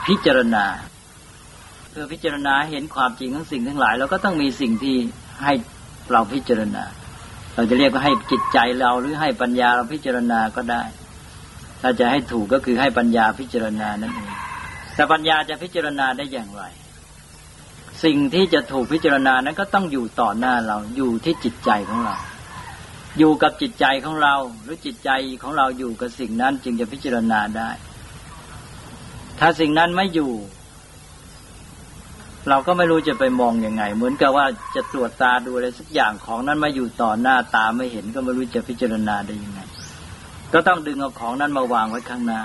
[0.06, 0.64] พิจารณา
[1.90, 4.96] เพื่อพิจารณาเห็นความจริงของสิ่งทั้งหลาย เราก็ต้องมีสิ่งที่
[5.44, 5.52] ให้
[6.12, 6.84] เราพิจารณา
[7.54, 10.82] เราจะเรียกว่าให้จิตใจเราหรือให้ปัญญาเราพิจารณาก็ได้
[11.82, 14.30] ถ้าจะให้ถูกก็คือให้ปัญญาพิจารณานั่นเอง
[14.94, 16.64] แต่ปัญญาจะพิจารณาได้อย่างไร
[18.04, 22.14] สิ่งที่จะถูกพิจารณานั้นก็ต้องอยู่ต่อหน้าเราอยู่ที่จิตใจของเรา
[23.18, 25.10] อยู่กับจิตใจของเรา หรือจิตใจ
[25.42, 27.70] ของเราอยู่กับสิ่งนั้นจึงจะพิจารณาได้
[29.40, 30.32] ถ้าสิ่งนั้นไม่อยู่
[32.48, 39.60] เราก็ไม่รู้จะไปมองอยังไง เหมือนกับว่าจะตรวจตาดูอะไรสักอย่างของนั้นมาอยู่ต่อหน้าตาไม่เห็นก็ไม่รู้จะพิจารณาได้ยังไง
[40.52, 42.40] ก็ต้องดึงเอาของนั้นมาวางไว้ข้างหน้า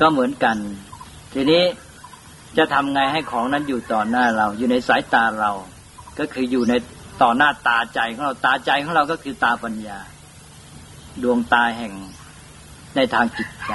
[0.00, 0.56] ก็เหมือนกัน
[1.32, 1.62] ทีนี้
[2.58, 5.52] จะทำไงให้ของนั้นอยู่ต่อหน้าเรา อยู่ในสายตาเรา
[6.18, 6.74] ก็คืออยู่ใน
[7.22, 9.98] ต่อหน้าตาใจของเราตาใจของเราก็คือตาปัญญา
[11.22, 11.92] ดวงตาแห่ง
[12.96, 13.72] ในทางจิตใจ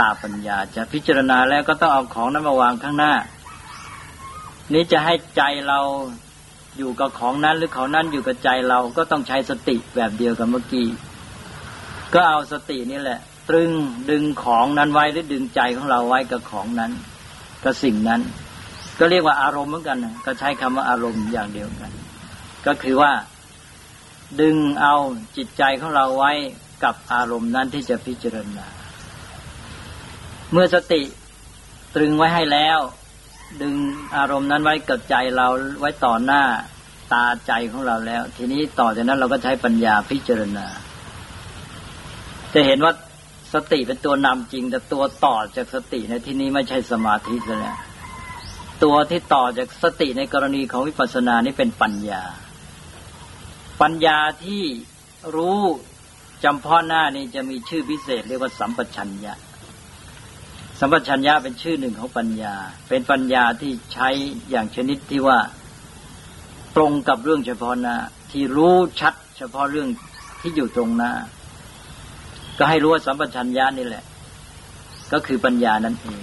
[0.00, 3.14] ตาปัญญา จะพิจารณาแล้วก็ต้องเอาของนั้นมาวางข้างหน้า
[4.72, 5.80] นี้จะให้ใจเรา
[6.78, 10.86] อยู่กับของนั้นหรือของนั้นอยู่กับใจเราก็ต้องใช้สติแบบเดียวกับเมื่อกี้
[12.14, 13.18] ก็เอาสตินี่แหละ
[13.48, 13.70] ตรึง
[14.10, 16.92] ดึงของนั้นไว้หรือดึงใจของเราไว้กับของนั้น
[17.64, 18.20] กับสิ่งนั้น
[18.98, 21.90] ก็เรียกว่าอารมณ์เหมือนกันนะก็ใช้คำว่าอารมณ์อย่างเดียวกัน
[22.66, 23.12] ก็คือว่า
[24.40, 24.94] ดึงเอา
[25.36, 26.32] จิตใจของเราไว้
[26.84, 28.66] กับอารมณ์นั้นที่จะพิจารณา
[30.52, 31.02] เมื่อสติ
[31.94, 32.78] ตรึงไว้ให้แล้ว
[33.62, 33.74] ดึง
[34.16, 35.48] อารมณ์นั้นไว้กับใจเรา
[35.80, 36.42] ไว้ต่อหน้า
[37.12, 40.66] ตาใจของเราแล้ว ทีนี้ต่อจากนั้นเราก็ใช้ปัญญาพิจารณา
[42.54, 42.92] จะเห็นว่า
[43.54, 47.76] สติเป็นตัวนำจริง แต่ตัวต่อจากสติในที่นี้ไม่ใช่สมาธิแล้ว
[48.84, 52.22] ตัวที่ต่อจากสติในกรณีของวิปัสสนานี่เป็นปัญญา
[53.82, 54.64] ปัญญาที่
[55.36, 55.60] รู้
[56.44, 59.34] จำพาะหน้านี่จะมีชื่อพิเศษ เรียกว่าสัมปชัญญะ
[60.80, 62.54] สัมปชัญญะเป็นชื่อหนึ่งของปัญญา
[62.88, 64.08] เป็นปัญญาที่ใช้
[64.50, 65.38] อย่างชนิดที่ว่า
[66.76, 67.96] ตรงกับเรื่องเฉพาะหน้า
[68.32, 69.88] ที่รู้ชัด เฉพาะเรื่อง
[70.40, 71.12] ที่อยู่ตรงหน้า
[72.58, 74.04] ก็ให้รู้ว่าสัมปชัญญะนี่แหละ
[75.12, 76.20] ก็คือปัญญานั่นเอง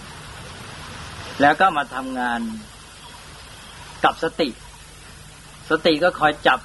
[1.42, 2.40] แล้วก็มาทำงาน
[4.04, 4.50] กับสติ
[5.70, 6.60] สติก็คอยจับ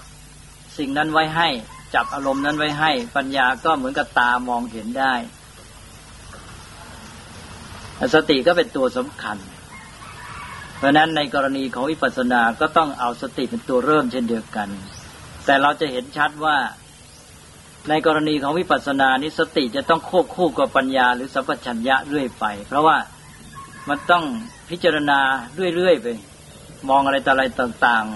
[0.79, 1.49] สิ่งนั้นไว้ให้
[1.95, 5.15] จับอารมณ์นั้นไว้ให้ ปัญญาก็เหมือนกับตามองเห็นได้
[8.15, 9.37] สติก็เป็นตัวสำคัญ
[10.77, 14.69] เพราะนั้นในกรณีของวิปัสสนาก็ต้องเอาสติเป็นตัวเริ่มเช่นเดียวกัน
[15.45, 16.57] แต่เราจะเห็นชัดว่า
[17.89, 22.97] ในกรณีของวิปัสสนานี้สติจะต้องควบคู่กับปัญญาหรือสัพพัญญะเรื่อยไป เพราะว่า
[23.89, 24.25] มันต้อง
[24.71, 25.19] พิจารณา
[25.77, 26.07] เรื่อยๆไป
[26.89, 28.07] มองอะไรต่ออะไรต่าง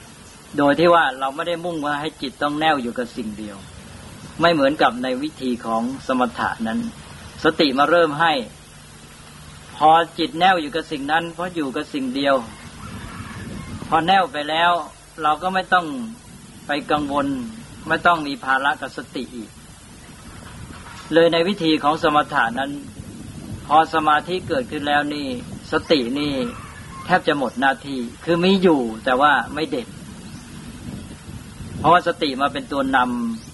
[0.00, 3.56] ๆ โดยที่ว่าเราไม่ได้มุ่งว่าให้จิตต้องแน่วอยู่กับสิ่งเดียว
[4.40, 6.80] ไม่เหมือนกับในวิธีของสมถะนั้น
[7.44, 8.32] สติมาเริ่มให้
[9.76, 12.36] พอจิตแน่วอยู่กับสิ่งนั้น เพราะอยู่กับสิ่งเดียว
[13.88, 14.72] พอแน่วไปแล้ว
[15.22, 15.86] เราก็ไม่ต้อง
[16.66, 17.26] ไปกังวล
[17.88, 19.50] ไม่ต้องมีภาระกับสติอีก
[21.14, 22.70] เลยในวิธีของสมถะนั้น
[23.66, 25.26] พอสมาธิเกิดขึ้นแล้วนี่
[25.72, 26.32] สตินี่
[27.04, 29.88] แทบจะหมดหน้าที่ คือมีอยู่แต่ว่าไม่เด็ด
[31.78, 32.98] เพราะว่าสติมาเป็นตัวน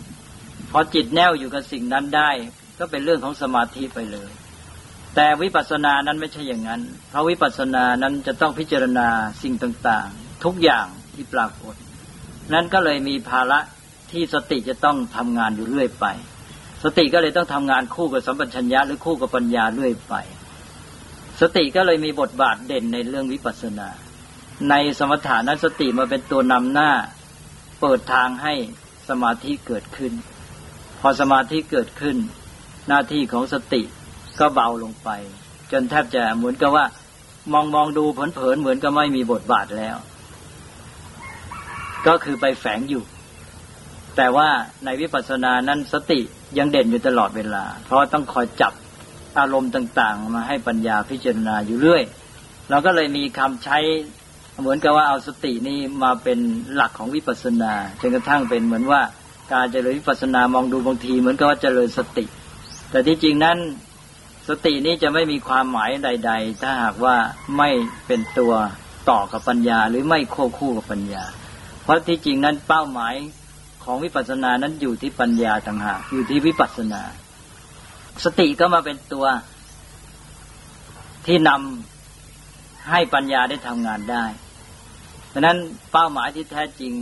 [0.08, 2.30] ำพอจิตแน่วอยู่กับสิ่งนั้นได้
[2.78, 4.30] ก็เป็นเรื่องของสมาธิไปเลย
[5.14, 9.08] แต่วิปัสสนานั้นไม่ใช่อย่างนั้น เพราะวิปัสสนานั้นจะต้องพิจารณา
[9.42, 11.74] สิ่งต่าง ๆ ทุกอย่างที่ปรากฏ
[12.52, 13.58] นั้นก็เลยมีภาระ
[14.12, 16.06] ที่สติจะต้องทำงานอยู่เรื่อยไป
[16.84, 20.14] สติก็เลยต้องทำงานคู่กับสัมปชัญญะหรือคู่กับปัญญาเรื่อยไป
[21.40, 23.88] สติก็เลยมีบทบาทเด่นในเรื่องวิปัสสนา
[24.70, 26.90] ในสมถานั้นสติมาเป็นตัวนำหน้า
[27.80, 28.54] เปิดทางให้
[29.08, 30.12] สมาธิเกิดขึ้น
[31.00, 32.16] พอสมาธิเกิดขึ้น
[32.88, 33.82] หน้าที่ของสติ
[34.40, 35.08] ก็เบาลงไป
[35.72, 36.84] จนแทบจะเหมือนกับว่า
[37.52, 39.96] มองมองดูเผินๆเหมือนกับไม่มีบทบาทแล้ว
[42.06, 43.02] ก็คือไปแฝงอยู่
[44.16, 44.48] แต่ว่า
[44.84, 46.20] ในวิปัสสนานั้นสติ
[46.58, 48.72] ยังเด่นอยู่ตลอดเวลา เพราะต้องคอยจับ
[49.38, 52.02] อารมณ์ต่าง ๆ มาให้ปัญญาพิจารณาอยู่เรื่อย
[52.70, 53.78] เราก็เลยมีคำใช้
[54.60, 56.38] เหมือนกับว่าเอาสตินี้มาเป็น
[56.74, 59.00] หลักของวิปัสสนาจนกระทั่งเป็นเหมือนว่า
[59.52, 62.24] การเจริญวิปัสสนามองดูบางที เหมือนกับว่าเจริญสติ
[62.90, 63.58] แต่ที่จริงนั้น
[64.48, 67.16] สตินี้จะไม่มีความหมายใด ๆ ถ้าหากว่า
[67.58, 67.70] ไม่
[68.06, 68.54] เป็นตัว
[69.10, 71.24] ต่อกับปัญญา หรือไม่ควบคู่กับปัญญา
[71.82, 73.14] เพราะที่จริงนั้นเป้าหมาย
[73.86, 77.02] ของวิปัสสนานั้นอยู่ที่ปัญญาต่างหากอยู่ที่วิปัสสนา
[78.24, 79.26] สติก็มาเป็นตัว
[81.26, 84.24] ที่นำให้ปัญญาได้ทำงานได้
[85.32, 85.58] ดังนั้น
[85.92, 86.92] เป้าหมายที่แท้จริง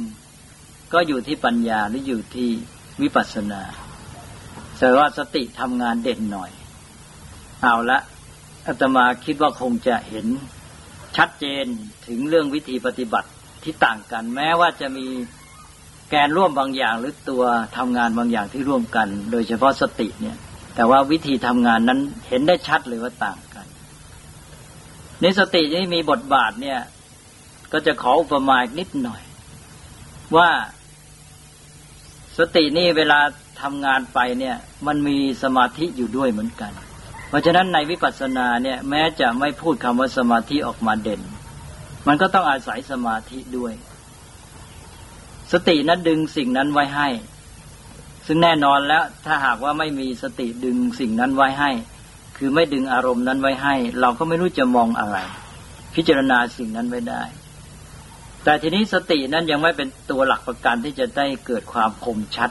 [0.92, 2.48] ก็อยู่ที่ปัญญาหรืออยู่ที่
[3.02, 3.62] วิปัสสนา
[4.78, 6.50] แต่ว่าสติทำงานเด่นหน่อย
[7.62, 7.98] เอาละ
[8.66, 10.26] อาตมาคิดว่าคงจะเห็น
[11.16, 11.64] ชัดเจน
[12.06, 13.28] ถึงเรื่องวิธีปฏิบัติ
[13.62, 15.06] ที่ต่างกัน แม้ว่าจะมี
[16.14, 17.42] กนร่วมบางอย่างหรือตัว
[17.76, 20.36] ทำงานบางอย่างที่ร่วมกัน โดยเฉพาะสติเนี่ย
[20.74, 23.66] แต่ว่าวิธีทำงานนั้นเห็นได้ชัดเลยว่าต่างกัน
[25.20, 26.78] ในสติที่มีบทบาทเนี่ย
[27.72, 29.22] ก็จะขออุปมาอีกนิดหน่อย
[30.36, 30.48] ว่า
[32.38, 33.20] สตินี่เวลา
[33.62, 36.72] ทำงานไปเนี่ย มันมีสมาธิอยู่ด้วยเหมือนกัน
[37.28, 41.22] เพราะฉะนั้นในวิปัสสนาเนี่ย แม้จะไม่พูดคำว่าสมาธิออกมาเด่น
[42.06, 43.72] มันก็ต้องอาศัยสมาธิด้วย
[45.54, 47.08] สตินั้นดึงสิ่งนั้นไว้ให้
[48.26, 51.70] ซึ่งแน่นอนแล้วถ้าหากว่าไม่มีสติดึงสิ่งนั้นไว้ให้
[52.36, 55.18] คือไม่ดึงอารมณ์นั้นไว้ให้ เราก็ไม่รู้จะมองอะไร
[55.94, 57.22] พิจารณาสิ่งนั้นไว้ได้
[58.44, 62.50] แต่ทีนี้สตินั้นยังไม่เป็นตัวหลักประกันที่จะได้เกิดความคมชัด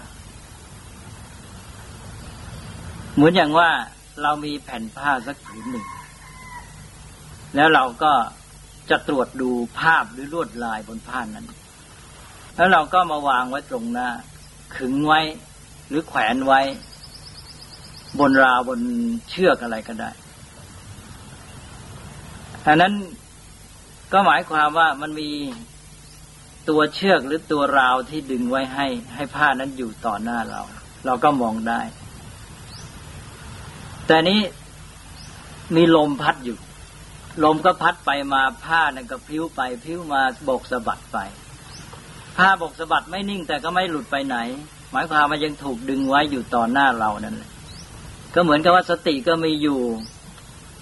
[3.15, 3.69] เหมือนอย่างว่า
[4.21, 5.85] เรามีแผ่นผ้าสักผืนหนึ่ง
[7.55, 8.13] แล้วเราก็
[8.89, 11.45] จะตรวจดูภาพหรือลวดลายบนผ้านั้น
[12.55, 14.09] แล้วเราก็มาวางไว้ตรงหน้า
[14.75, 15.21] ขึงไว้
[15.89, 16.61] หรือแขวนไว้
[18.19, 18.79] บนราวบน
[19.29, 20.11] เชือกอะไรก็ได้
[22.67, 22.93] อันนั้น
[24.13, 25.29] ก็หมายความว่ามันมี
[26.69, 30.61] ตัวเชือกหรือตัวราวที่ดึงไว้ให้ ให้ผ้านั้นอยู่ต่อหน้าเรา
[31.05, 31.81] เราก็มองได้
[34.07, 34.41] แต่นี้
[35.75, 36.57] มีลมพัดอยู่
[37.43, 41.17] ลมก็พัดไปมาผ้านั่นก็พิ้วไปพิ้วมาบกสะบัดไป
[42.38, 44.38] ผ้าบกสะบัดไม่นิ่งแต่ก็ไม่หลุดไปไหน
[44.91, 47.52] หมายความมันยังถูกดึงไว้อยู่ต่อหน้าเรานั่นแหละ
[48.34, 49.80] ก็เหมือนกับว่าสติก็มีอยู่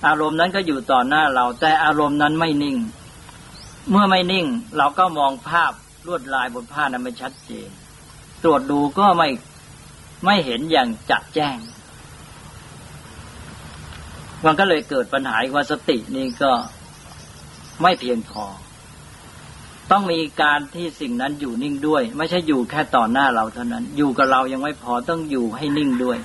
[0.08, 2.78] อารมณ์นั้นก็อยู่ต่อหน้าเรา แต่อารมณ์นั้นไม่นิ่ง
[3.90, 4.46] เมื่อไม่นิ่ง
[4.78, 5.72] เราก็มองภาพ
[6.08, 7.70] ลวดลายบนผ้านั้นไม่ชัดเจน
[8.44, 9.30] ตรวจดูก็ไม่
[10.26, 11.58] ไม่เห็นอย่างจัดแจ้ง
[14.46, 16.52] มันก็เลยเกิดปัญหาว่าสตินี่ก็
[17.82, 18.46] ไม่เพียงพอ
[19.91, 26.17] ต้องมีการที่สิ่งนั้นอยู่นิ่งด้วย ไม่ใช่อยู่แค่ต่อหน้าเราเท่านั้น อยู่กับเรายังไม่พอต้องอยู่ให้นิ่งด้วย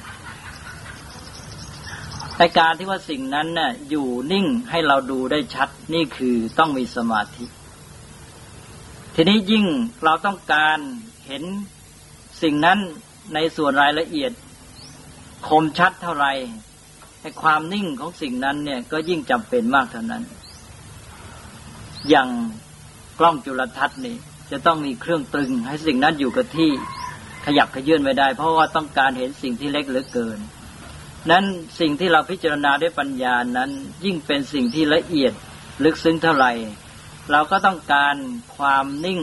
[2.36, 7.44] แต่การที่ว่าสิ่งนั้นน่ะอยู่นิ่งให้เราดูได้ชัดนี่คือต้องมีสมาธิ
[9.14, 9.64] ทีนี้ยิ่ง
[10.04, 10.78] เราต้องการ
[11.26, 11.42] เห็น
[12.42, 12.78] สิ่งนั้น
[13.34, 14.32] ในส่วนรายละเอียด
[15.48, 16.26] คมชัดเท่าไหร
[17.20, 20.22] ให้ความนิ่งของสิ่งนั้นเนี่ยก็ยิ่งจำเป็นมากเท่านั้น
[22.08, 22.28] อย่าง
[23.18, 24.16] กล้องจุลทรรศน์นี่
[24.50, 26.70] จะต้องมีเครื่องตรึง ให้สิ่งนั้นอยู่กับที่
[27.46, 30.38] ขยับขยื่นไม่ได้ เพราะว่าต้องการเห็นสิ่งที่เล็กเหลือเกิน
[31.30, 31.44] นั้น
[31.80, 33.70] สิ่งที่เราพิจารณาด้วยปัญญานั้น
[34.04, 35.32] ยิ่งเป็นสิ่งที่ละเอียด
[35.84, 36.52] ลึกซึ้งเท่าไหร่
[37.32, 38.16] เราก็ต้องการ
[38.56, 39.20] ความนิ่ง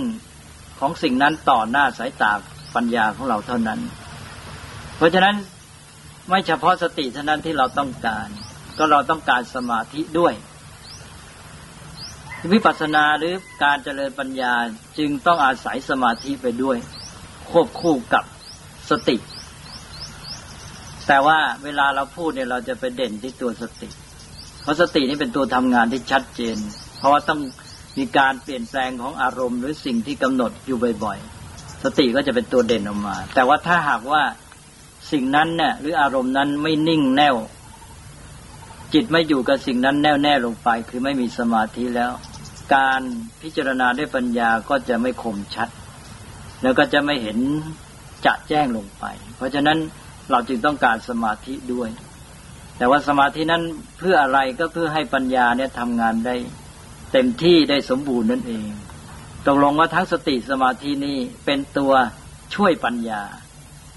[0.80, 2.34] ของสิ่งนั้นต่อหน้าสายตา
[2.76, 3.80] ปัญญาของเราเท่านั้น
[4.98, 5.36] เพราะฉะนั้น
[6.30, 8.28] ไม่เฉพาะสติเท่านั้นที่เราต้องการ
[8.78, 10.34] ก็เราต้องการสมาธิด้วย
[12.52, 14.54] วิปัสสนาหรือการเจริญปัญญา
[14.98, 16.78] จึงต้องอาศัยสมาธิไปด้วย
[17.50, 18.24] ควบคู่กับ
[18.90, 19.18] สติ
[21.08, 23.90] แต่ว่าเวลาเราพูดเนี่ยเราจะไปเด่นที่ตัวสติ
[24.62, 26.58] เพราะสตินี่เป็นตัวทำงานที่ชัดเจน
[26.98, 27.40] เพราะว่าต้อง
[27.98, 34.24] มีการเปลี่ยนแปลงของอารมณ์ หรือสิ่งที่กำหนดอยู่บ่อยๆ สติก็จะเป็นตัวเด่นออกมา แต่ว่าถ้าหากว่า
[35.12, 37.36] สิ่งนั้นเนี่ยหรืออารมณ์นั้นไม่นิ่งแน่ว
[38.94, 42.12] จิตไม่อยู่กับสิ่งนั้นแน่วแน่ลงไป คือไม่มีสมาธิแล้ว
[42.74, 43.02] การ
[43.42, 45.70] พิจารณาด้วยปัญญาก็จะไม่คมชัด
[46.62, 47.38] แล้วก็จะไม่เห็น
[48.26, 49.06] จะแจ้งลงไป
[49.38, 49.78] เพราะฉะนั้น
[50.32, 51.90] เราจึงต้องการสมาธิด้วย
[52.78, 53.64] แต่ว่าสมาธินั้น
[53.98, 56.36] เพื่ออะไรก็เพื่อให้ปัญญาเนี่ยทำงานได้
[57.12, 58.68] เต็มที่ได้สมบูรณ์นั่นเอง
[59.48, 61.94] ตกลงว่าทั้งสติสมาธินี้เป็นตัว
[62.56, 63.22] ช่วยปัญญา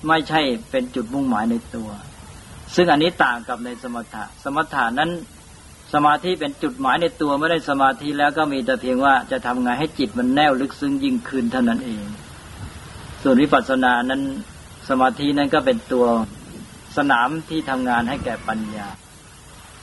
[0.09, 1.89] ไม่ใช่เป็นจุดมุ่งหมายในตัว
[2.75, 5.11] ซึ่งอันนี้ต่างกับในสมถะ สมถะนั้น
[5.93, 12.05] สมาธิเป็นจุดหมายในตัวไม่ได้สมาธิแล้วก็มีแต่เพียงว่าจะทำไงให้จิตมันแน่วลึกซึ้งยิ่งขึ้นเท่านั้นเอง
[13.23, 14.23] ส่วนวิปัสสนานั้น
[14.89, 16.07] สมาธินั้นก็เป็นตัว
[16.97, 18.89] สนามที่ทำงานให้แก่ปัญญา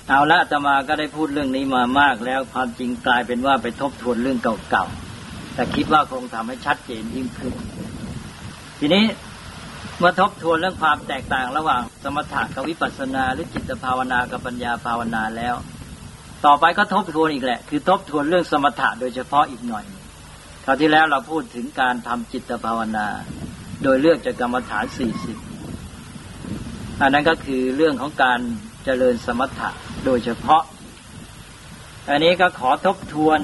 [0.10, 4.38] เอาละตมาก็ได้พูดเรื่องนี้มามากแล้วความจริงกลายเป็นว่าไปทบทวนเรื่อง
[4.70, 7.54] เก่าๆแต่คิดว่าคงทำให้ชัดเจนยิ่งขึ้น
[8.80, 9.06] ทีนี้
[10.00, 15.56] เมื่อทบทวนเรื่องความแตกต่างระหว่าง สมถะกับวิปัสสนาหรือจิตภาวนากับปัญญาภาวนาแล้ว
[16.46, 19.86] ต่อไปก็ทบทวนอีกแหละ คือทบทวนเรื่องสมถะโดยเฉพาะอีกหน่อย
[20.66, 23.08] คราวที่แล้วเราพูดถึงการทำจิตภาวนา
[23.84, 25.38] โดยเลือกจากกรรมฐานสี่สิบ
[27.02, 28.40] อันนั้นก็คือเรื่องของการ
[28.84, 29.70] เจริญสมถะ
[30.06, 30.64] โดยเฉพาะ
[32.10, 33.40] อันนี้ก็ขอทบทวน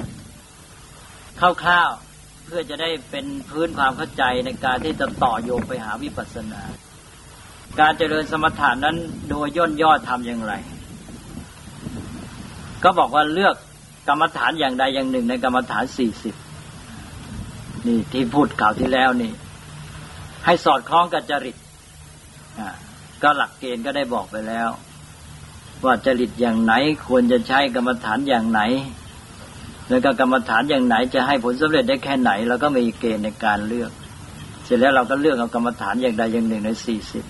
[1.40, 6.62] คร่าวๆเพื่อจะได้เป็นพื้นความเข้าใจในการที่จะต่อโยงไปหาวิปัสสนา
[7.80, 8.96] การเจริญสมถานั้น
[9.30, 10.54] โดยย่นย่อทำอย่างไร
[12.84, 13.54] ก็บอกว่าเลือก
[14.08, 16.34] กรรมฐานอย่างใดอย่างหนึ่งในกรรมฐานสี่สิบ
[17.86, 19.32] นี่ที่พูดข่าวที่แล้วนี่
[20.44, 21.56] ให้สอดคล้องกับจริต
[23.22, 24.68] ก็หลักเกณฑ์ก็ได้บอกไปแล้ว
[25.84, 26.74] ว่าจริตอย่างไหน
[27.06, 28.60] ควรจะใช้กรรมฐานอย่างไหน
[29.88, 33.90] แล้วก็กรรมฐานอย่างไหน จะให้ผลสำเร็จได้แค่ไหนเราก็มีเกณฑ์ในการเลือก
[34.64, 37.24] เสร็จแล้วเราก็เลือกเอากรรมฐานอย่างใดอย่างหนึ่งในสี่สิบ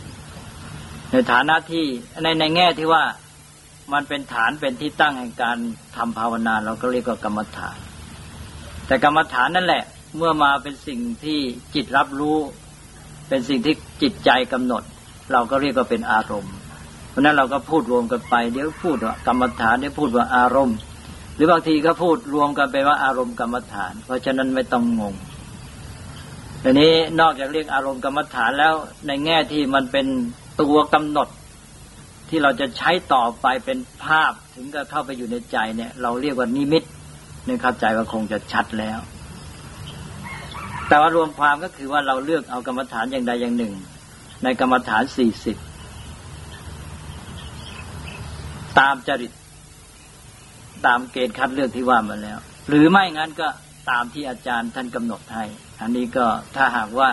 [1.11, 1.85] ในฐานะที่
[2.23, 3.03] ในในแง่ที่ว่า
[3.93, 5.57] มันเป็นฐานเป็นที่ตั้งแห่งการ
[5.97, 7.77] ทำภาวนาเราก็เรียกว่ากรรมฐาน
[8.87, 9.83] แต่กรรมฐานนั่นแหละ
[10.17, 11.41] เมื่อมาเป็นสิ่งที่
[11.75, 12.39] จิตรับรู้
[13.29, 14.83] เป็นสิ่งที่จิตใจกำหนด
[15.33, 16.55] เราก็เรียกว่าเป็นอารมณ์
[17.11, 20.79] เพราะนั้นเราก็พูดรวมกันไปเดี๋ยวพูดว่ากรรมฐานเดี๋ยวพูดว่าอารมณ์
[21.35, 25.15] หรือบางทีก็พูดรวมกันไปว่าอารมณ์กรรมฐาน เพราะฉะนั้นไม่ต้องงง
[26.63, 28.75] ทีนี้นอกจากเรียกอารมณ์กรรมฐานแล้ว
[29.07, 30.07] ในแง่ที่มันเป็น
[30.61, 31.29] ตัวกำหนด
[32.31, 36.83] ที่เราจะใช้ต่อไปเป็นภาพถึงจะเข้าไปอยู่ในใจเนี่ย เราเรียกว่านิมิต
[37.47, 38.99] นึกเข้าใจว่าคงจะชัดแล้ว
[40.89, 43.75] แต่ว่ารวมความก็คือว่าเราเลือกเอากรรมฐานอย่างใดอย่างหนึ่ง
[44.45, 45.57] ในกรรมฐานสี่สิบ
[48.79, 49.33] ตามจริต
[50.87, 52.39] ตามเกณฑ์คัดเลือกที่ว่ามาแล้ว
[52.69, 53.49] หรือไม่งั้นก็
[53.91, 55.45] ตามที่อาจารย์ท่านกำหนดให้
[55.81, 57.09] อันนี้ก็ถ้าหากว่า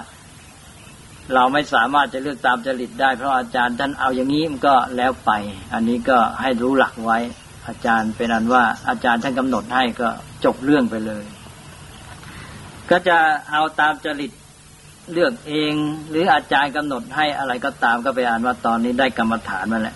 [1.34, 5.32] เราไม่สามารถจะเลือกตามจริตได้ เพราะอาจารย์ท่านเอาอย่างนี้มันก็แล้วไป
[5.74, 7.18] อันนี้ก็ให้รู้หลักไว้
[7.68, 10.10] อาจารย์เป็นอันว่าอาจารย์ท่านกำหนดให้ก็
[10.46, 11.24] จบเรื่องไปเลย
[12.90, 13.18] ก็จะ
[13.52, 14.32] เอาตามจริต
[15.14, 15.74] เลือกเอง
[16.10, 19.96] หรืออาจารย์กำหนดให้อะไรก็ตามก็ไปอ่านว่าตอนนี้ได้กรรมฐานมาแล้ว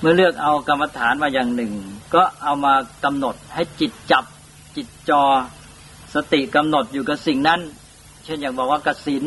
[0.00, 1.72] เมื่อเลือกเอากรรมฐานมาอย่างหนึ่ง
[2.14, 2.74] ก็เอามา
[3.04, 4.24] กำหนดให้จิตจับ
[4.76, 5.22] จิตจอ
[6.14, 7.60] สติกำหนดอยู่กับสิ่งนั้น
[8.24, 9.24] เช่นอย่างบอกว่ากสิน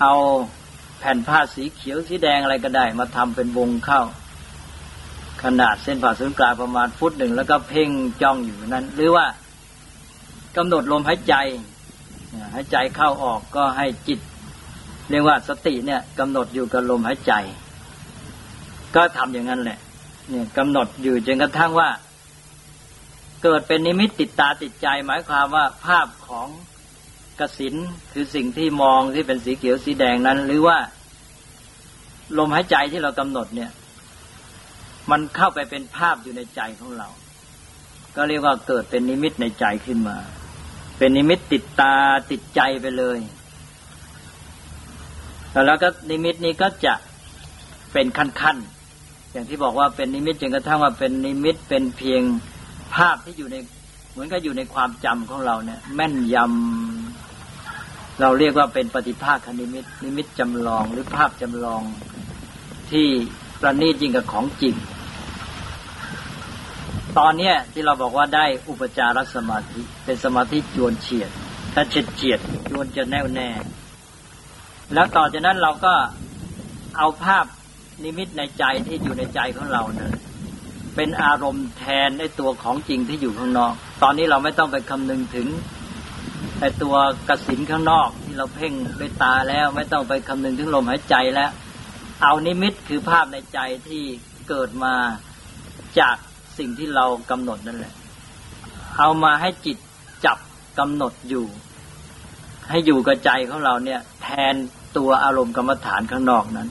[0.00, 0.14] เอา
[0.98, 4.02] แผ่นผ้าสีเขียวสีแดงอะไรก็ได้ มาทำเป็นวงเข้า
[5.42, 7.90] ขนาดเส้นผ่าศูนย์กลางประมาณฟุตหนึ่งแล้วก็เพ่ง
[8.22, 9.26] จ้องอยู่นั้น หรือว่า
[10.56, 11.34] กำหนดลมหายใจ
[12.54, 14.20] หายใจเข้าออกก็ให้จิต
[15.10, 17.32] เรียกว่าสติเนี่ยกำหนดอยู่กับลมหายใจ
[18.94, 19.78] ก็ทำอย่างนั้นแหละ
[20.28, 21.90] เนี่ยกำหนดอยู่จนกระทั่งว่า
[23.42, 26.48] เกิดเป็นนิมิตติดตาติดใจ หมายความว่าภาพของ
[27.40, 27.74] กสิน
[28.12, 30.78] คือสิ่งที่มองที่เป็นสีเขียวสีแดงนั้น หรือว่า
[32.38, 33.70] ลมหายใจที่เรากำหนดเนี่ย
[35.10, 37.08] มันเข้าไปเป็นภาพอยู่ในใจของเรา
[38.16, 40.16] ก็เรียกว่าเกิดเป็นนิมิตในใจขึ้นมา
[40.98, 41.94] เป็นนิมิตติดตา
[42.30, 43.18] ติดใจไปเลย
[45.66, 46.94] แล้วก็นิมิตนี้ก็จะ
[47.92, 52.22] เป็นขั้นๆอย่างที่บอกว่าเป็นนิมิตจนกระทั่งว่าเป็นนิมิตเป็นเพียง
[52.94, 53.56] ภาพที่อยู่ใน
[54.12, 56.85] เหมือนกับอยู่ในความจำของเราเนี่ย แม่นยำ
[58.20, 61.82] เราเรียกว่าเป็นปฏิภาคนิมิต นิมิตจำลองหรือภาพจำลอง
[62.90, 63.08] ที่
[63.60, 64.74] ประณีตยิ่งกับของจริง
[67.18, 71.30] ตอนเนี้ยที่เราบอกว่าได้อุปจารสมาธิเป็นสมาธิจวนเฉียด
[71.74, 72.40] ถ้าเฉียดเฉียด
[72.70, 73.48] จวนจะแน่วแน่
[74.94, 75.94] แล้วต่อจากนั้นเราก็
[76.98, 77.44] เอาภาพ
[78.04, 80.14] นิมิตในใจที่อยู่ในใจของเราเนะ
[80.96, 85.46] เป็นอารมณ์แทนในตัวของจริงที่อยู่ข้างนอก ตอนนี้เราไม่ต้องไปคำนึงถึง
[86.60, 86.96] ไอตัว
[87.28, 91.50] กระสินข้างนอกที่เราเพ่งด้วยตาแล้วไม่ต้องไปคำนึงถึงลมหายใจแล้ว
[92.22, 94.04] เอานิมิตคือภาพในใจที่
[94.48, 94.94] เกิดมา
[96.00, 96.16] จาก
[96.58, 97.94] สิ่งที่เรากำหนดนั่นแหละ
[98.98, 99.76] เอามาให้จิต
[100.24, 100.38] จับ
[100.78, 101.46] กำหนดอยู่
[102.70, 104.54] ให้อยู่กับใจของเราเนี่ย แทน
[104.96, 106.68] ตัวอารมณ์กรรมฐานข้างนอกนั้น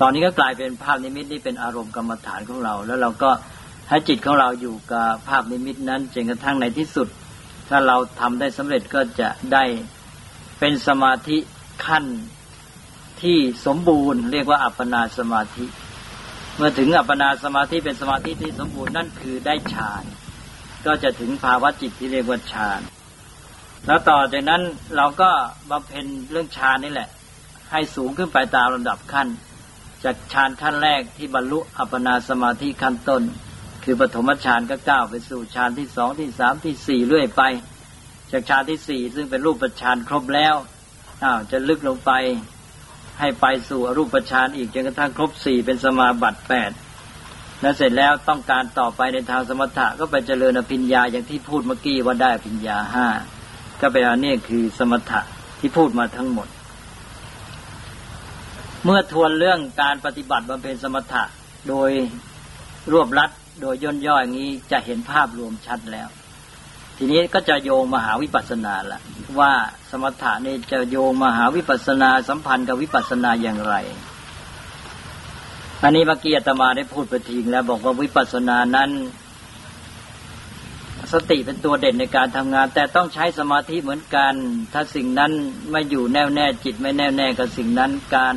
[0.00, 3.30] ตอนนี้ก็กลายเป็นภาพนิมิตนี่เป็นอารมณ์กรรมฐานของเรา แล้วเราก็
[3.88, 7.08] ให้จิตของเราอยู่กับภาพนิมิตนั้นจนกระทั่งในที่สุด
[7.70, 9.64] ถ้าเราทำได้สำเร็จก็จะได้
[10.58, 11.36] เป็นสมาธิ
[11.86, 12.04] ขั้น
[13.22, 15.66] ที่สมบูรณ์ เรียกว่าอัปปนาสมาธิ
[16.56, 20.04] เมื่อถึงอัปปนาสมาธิเป็นสมาธิที่สมบูรณ์นั่นคือได้ฌาน
[20.86, 22.80] ก็จะถึงภาวะจิตที่เรียกว่าฌาน
[23.86, 24.62] แล้วต่อจากนั้น
[24.96, 25.30] เราก็
[25.70, 27.08] บำเพ็ญเรื่องฌานนี่แหละ
[27.72, 29.28] ให้สูงขึ้นไปตามลำดับขั้น
[30.04, 33.22] จากฌานขั้นแรกที่บรรลุอัปปนาสมาธิขั้นต้น
[33.84, 37.42] คือปฐมฌานก็ก้าวไปสู่ฌานที่สองที่สามที่สี่เรื่อยไป
[38.32, 40.54] จากฌานที่สี่ซึ่งเป็นรูปฌานครบแล้ว
[41.24, 42.12] อ้าวจะลึกลงไป
[43.20, 46.70] ให้ไปสู่อรูปฌานอีกจนกระทั่งครบสี่เป็นสมาบัติแปด
[47.60, 53.08] แล้วเสร็จแล้วต้องการต่อไปในทางสมถะก็ไปเจริญอภิญญาอย่างที่พูดเมื่อกี้ว่าได้อภิญญาห้า
[53.80, 55.20] ก็ไปอันนี้คือสมถะ
[55.60, 56.48] ที่พูดมาทั้งหมด
[58.84, 61.22] เมื่อทวนเรื่องการปฏิบัติบำเพ็ญสมถะ
[61.68, 61.90] โดย
[62.92, 63.30] รวบรัด
[63.60, 66.08] โดยย่นย่ออย่างนี้จะเห็นภาพรวมชัดแล้ว
[66.96, 69.00] ทีนี้ก็จะโยงมาหาวิปัสสนาละ
[69.38, 69.52] ว่า
[69.90, 73.74] สมถะนี่จะโยงมาหาวิปัสสนาสัมพันธ์กับวิปัสสนาอย่างไร
[75.82, 78.90] อันนี้เมื่อกี้อาตมาได้พูดไปทิ้งแล้ว บอกว่าวิปัสสนานั้น
[81.12, 84.34] สติเป็นตัวเด่นในการทำงาน แต่ต้องใช้สมาธิเหมือนกัน
[84.72, 85.32] ถ้าสิ่งนั้น
[85.70, 88.34] ไม่อยู่แน่วแน่จิตไม่แน่วแน่กับสิ่งนั้นการ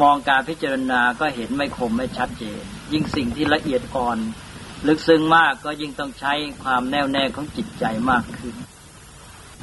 [0.00, 4.18] มองการพิจารณาก็เห็นไม่คมไม่ชัดเจน ยิ่งสิ่งที่ละเอียดอ่อน
[4.88, 6.32] ลึกซึ้งมากก็ยิ่งต้องใช้
[6.62, 8.54] ความแน่วแน่ของจิตใจมากขึ้น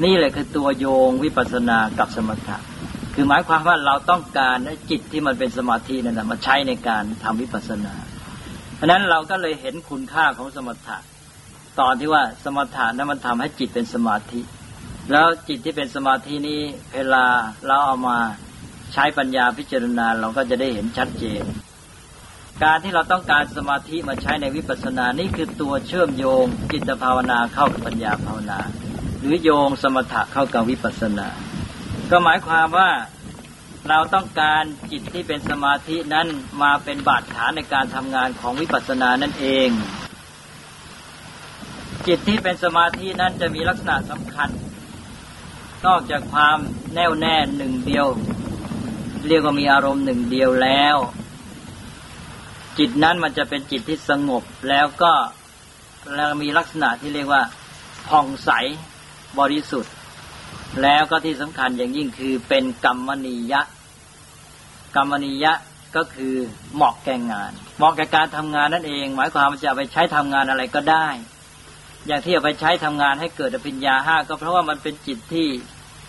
[0.03, 2.57] นี่แหละคือตัวโยงวิปัสสนากับสมถะ
[3.13, 4.57] คือหมายความว่าเราต้องการ
[4.89, 7.93] จิตที่มันเป็นสมาธินั่นแหละมาใช้ในการทำวิปัสสนา
[8.76, 10.97] เพราะนั้นเราก็เลยเห็นคุณค่าของสมถะ
[11.80, 14.41] ตอนที่ว่าสมถะนั้นมันทำให้จิตเป็นสมาธิ
[15.11, 16.61] แล้วจิตที่เป็นสมาธินี้
[16.93, 17.26] เวลา
[17.67, 18.17] เราเอามา
[18.93, 21.43] ใช้ปัญญาพิจารณาเราก็จะได้เห็นชัดเจน
[22.64, 28.59] การที่เราต้องการสมาธิมาใช้ในวิปัสสนานี่คือตัวเชื่อมโยงจิตภาวนาเข้ากับปัญญาภาวนา
[29.20, 31.28] หรือโยงสมถะเข้ากับวิปัสสนา
[32.11, 32.89] ก็หมายความว่า
[33.89, 36.28] เราต้องการจิตที่เป็นสมาธินั้น
[36.61, 39.70] มาเป็นบาดฐานในการทำงานของวิปัสสนานั่นเอง
[42.07, 44.49] จิตที่เป็นสมาธินั้นจะมีลักษณะสำคัญ
[45.86, 46.57] นอกจากความ
[46.95, 48.07] แน่วแน่หนึ่งเดียว
[49.28, 50.97] เรียกว่ามีอารมณ์หนึ่งเดียวแล้ว
[52.80, 55.13] จิตนั้นมันจะเป็นจิตที่สงบแล้วก็
[56.15, 57.43] แล้วมีลักษณะที่เรียกว่า
[58.09, 58.49] ผ่องใส
[59.39, 59.93] บริสุทธิ์
[60.84, 63.61] แล้วก็ที่สำคัญอย่างยิ่งคือเป็นกรรมนิยะ
[64.95, 65.53] กรรมนิยะ
[65.95, 66.36] ก็คือ
[66.76, 71.07] เหมาะแก่งาน เหมาะแก่การทำงานนั่นเอง หมายความว่าจะไปใช้ทำงานอะไรก็ได้
[72.07, 75.47] อย่างที่เอาไปใช้ทำงานให้เกิดอภิญญาห้าก็เพราะว่ามันเป็นจิตที่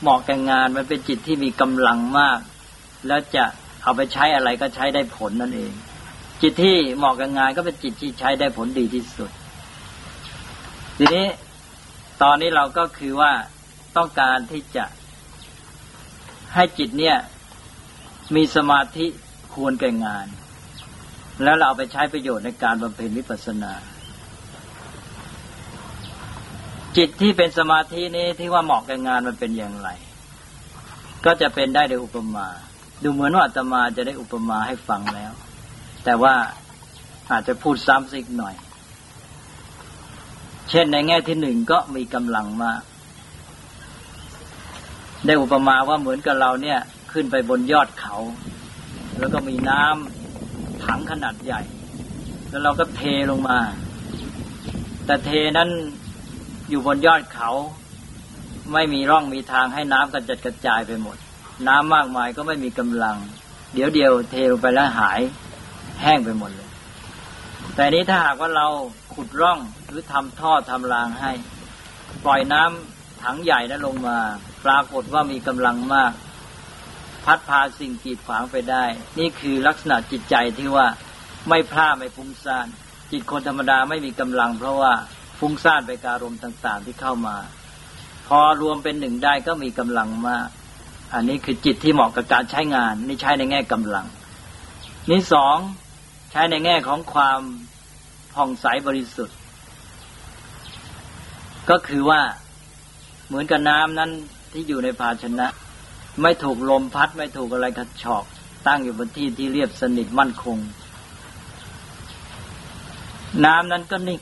[0.01, 2.39] เหมาะแก่งาน มันเป็นจิตที่มีกำลังมาก
[3.07, 3.45] แล้วจะ
[3.83, 5.73] เอาไปใช้อะไรก็ใช้ได้ผลนั่นเอง
[6.47, 9.31] จิตที่เหมาะกับงานก็เป็นจิตที่ใช้ได้ผลดีที่สุด
[10.99, 11.27] ทีนี้
[12.23, 13.33] ตอนนี้เราก็คือว่า
[13.97, 14.85] ต้องการที่จะ
[16.55, 17.17] ให้จิตเนี่ย
[18.35, 19.07] มีสมาธิ
[19.55, 20.27] ควรแก่งาน
[21.43, 23.73] แล้วเราเอาไปใช้ประโยชน์ในการบำเพ็ญวิปัสสนา
[26.97, 29.89] จิตที่เป็นสมาธินี้ที่ว่าเหมาะกับงานมันเป็นอย่างไร
[31.25, 32.47] ก็จะเป็นได้โดยอุปมา
[33.03, 35.33] ดูเหมือนว่าอาตมาจะได้อุปมาให้ฟังแล้ว
[36.05, 36.35] แต่ว่า
[37.31, 38.55] อาจจะพูดซ้ำสักหน่อย
[40.71, 42.83] เช่นในแง่ที่หนึ่งก็มีกำลังมาก
[45.25, 46.79] ได้อุปมาว่าเหมือนกับเราเนี่ย
[47.13, 48.17] ขึ้นไปบนยอดเขา
[49.19, 51.63] แล้วก็มีน้ำถังขนาดใหญ่
[52.49, 53.59] แล้วเราก็เทลงมา
[55.07, 55.69] แต่เทนั้น
[56.69, 57.51] อยู่บนยอดเขา
[58.73, 61.17] ไม่มีร่องมีทางให้น้ำกระจัดกระจายไปหมด
[61.69, 63.17] น้ำมากมายก็ไม่มีกำลัง
[63.75, 65.21] เดี๋ยวเดียวเทลงไปแล้วหาย
[66.03, 66.71] แห้งไปหมดเลย
[67.75, 68.67] แต่นี้ถ้าหากว่าเรา
[69.15, 71.33] ขุดร่องหรือทำท่อทำรางให้
[72.25, 74.19] ปล่อยน้ำถังใหญ่นั้นลงมา
[74.65, 76.13] ปรากฏว่ามีกำลังมาก
[77.25, 78.85] พัดพาสิ่งกีดขวางไปได้
[79.19, 80.87] นี่คือลักษณะจิตใจที่ว่า
[81.49, 82.67] ไม่พลาดไม่ฟุ้งซ่าน
[83.11, 84.93] จิตคนธรรมดาไม่มีกำลัง เพราะว่า
[85.39, 87.37] ฟุ้งซ่านไปการรมต่าง ๆ ที่เข้ามา
[88.29, 90.49] พอรวมเป็นหนึ่งได้ก็มีกำลังมาก
[91.15, 94.07] อันนี้คือจิตที่เหมาะกับการใช้งาน นี่ใช้ในแง่กำลัง
[95.11, 95.57] นี่สอง
[96.35, 97.41] ช้ในแง่ของความ
[98.35, 99.37] ผ่องใสบริสุทธิ์
[101.71, 102.21] ก็คือว่า
[103.27, 104.11] เหมือนกับน้ำนั้น
[104.53, 105.47] ที่อยู่ในภาชนะ
[106.23, 108.25] ไม่ถูกลมพัดไม่ถูกอะไรกระชอก
[108.67, 110.59] ตั้งอยู่บนที่ที่เรียบสนิทมั่นคง
[113.45, 114.21] น้ำนั้นก็นิ่ง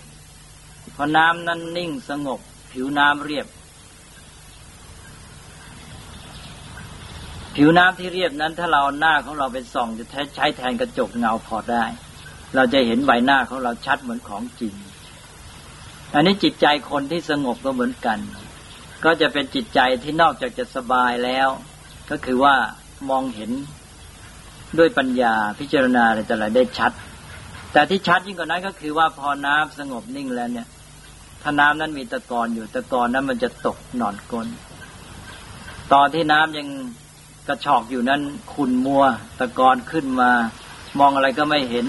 [0.97, 2.41] พอน้ำนั้นนิ่งสงบ
[2.73, 3.47] ผิวน้ำเรียบ
[7.57, 11.85] ผิวน้ำที่เรียบนั้นถ้าเราหน้าของเราเป็นส่องจะใช้แทนกระจกเงาพอได้
[12.55, 14.75] เราจะเห็นใบหน้าของเราชัดเหมือนของจริง
[16.15, 18.19] อันนี้จิตใจคนที่สงบก็เหมือนกัน
[19.05, 21.49] ก็จะเป็นจิตใจที่นอกจากจะสบายแล้ว
[22.11, 22.57] ก็คือว่า
[23.11, 23.51] มองเห็น
[24.79, 26.93] ด้วยปัญญาพิจารณาอะไรแต่ละได้ชัด
[27.73, 30.69] แต่ที่ชัดยิ่งกว่านั้นก็คือว่าพอน้ำสงบนิ่งแล้วเนี่ย
[31.43, 34.47] ถ้าน้ำนั้นมีตะกอนอยู่ตะกอนนั้นมันจะตกหนอนกลน
[35.93, 36.69] ตอนที่น้ำยัง
[37.49, 38.21] กระชอกอยู่นั้น
[38.53, 39.05] ขุนมัว
[39.39, 40.31] ตะกอนขึ้นมา
[40.99, 41.87] มองอะไรก็ไม่เห็น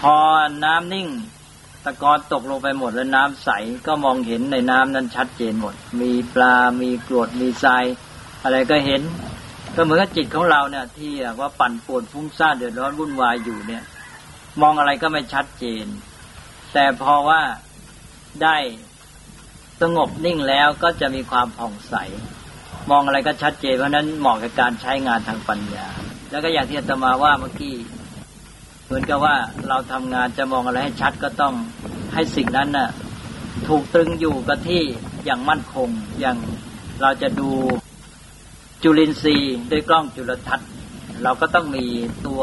[0.00, 0.16] พอ
[0.64, 1.08] น้ำนิ่ง
[1.84, 3.50] ตะกอนตกลงไปหมดแล้วน้ำใส
[3.86, 7.84] ก็มองเห็นในน้ำนั้นชัดเจนหมด มีปลา มีกรวด มีทราย
[8.42, 9.02] อะไรก็เห็น
[9.76, 13.84] ก็เหมือนกับจิตของเราเนี่ย ที่ว่าปั่นป่วนฟุ้งซ่านเดือดร้อนวุ่นวายอยู่เนี่ย
[14.60, 15.86] มองอะไรก็ไม่ชัดเจน
[16.72, 17.40] แต่พอว่า
[18.42, 18.56] ได้
[19.80, 21.94] สงบนิ่งแล้วก็จะมีความผ่องใส
[22.90, 25.86] มองอะไรก็ชัดเจนเพราะนั้นเหมาะกับการใช้งานทางปัญญา
[26.30, 27.76] แล้วก็อย่างที่อาตมาว่าเมื่อกี้
[28.86, 29.36] เหมือนกับว่า
[29.68, 31.54] เราทำงานจะมองอะไรให้ชัดก็ต้อง
[32.14, 32.88] ให้สิ่งนั้นน่ะ
[33.68, 34.82] ถูกตรึงอยู่กับที่
[35.24, 35.88] อย่างมั่นคง
[36.20, 36.36] อย่าง
[37.02, 37.50] เราจะดู
[38.82, 40.68] จุลินทรีย์ด้วยกล้องจุลทรรศน์
[41.22, 41.86] เราก็ต้องมี
[42.26, 42.42] ตัว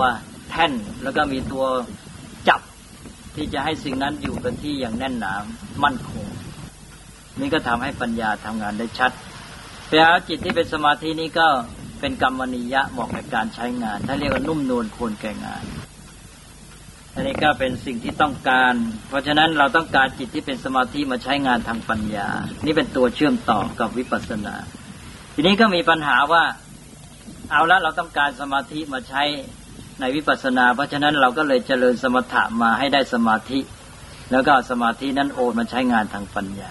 [0.49, 0.73] แท่น
[1.03, 1.65] แล้วก็มีตัว
[2.49, 2.61] จับ
[3.35, 5.33] ที่จะให้สิ่งนั้นอยู่กับที่อย่างแน่นหนา
[5.83, 6.25] มั่นคง
[7.39, 9.11] นี่ก็ทำให้ปัญญาทำงานได้ชัด
[9.89, 11.47] แต่จิตที่เป็นสมาธินี้ก็
[11.99, 15.63] เป็นกรรมนิยะเหมาะกับการใช้งาน ถ้าเรียกว่านุ่มนวลควรแก่งาน
[17.13, 18.73] อันนี้ก็เป็นสิ่งที่ต้องการ
[19.09, 22.27] เพราะฉะนั้นเราต้องการจิตที่เป็นสมาธิมาใช้งานทางปัญญา
[22.65, 24.55] นี่เป็นตัวเชื่อมต่อกับวิปัสสนา
[25.33, 26.43] ทีนี้ก็มีปัญหาว่า
[27.51, 29.23] เอาละเราต้องการสมาธิมาใช้
[29.99, 33.59] ในวิปัสสนา เพราะฉะนั้นเราก็เลยเจริญสมถะมาให้ได้สมาธิ
[34.31, 36.69] แล้วก็สมาธินั้นโอนมาใช้งานทางปัญญา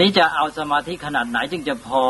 [0.00, 2.02] นี้จะเอาสมาธิขนาดไหนจึงจะพอ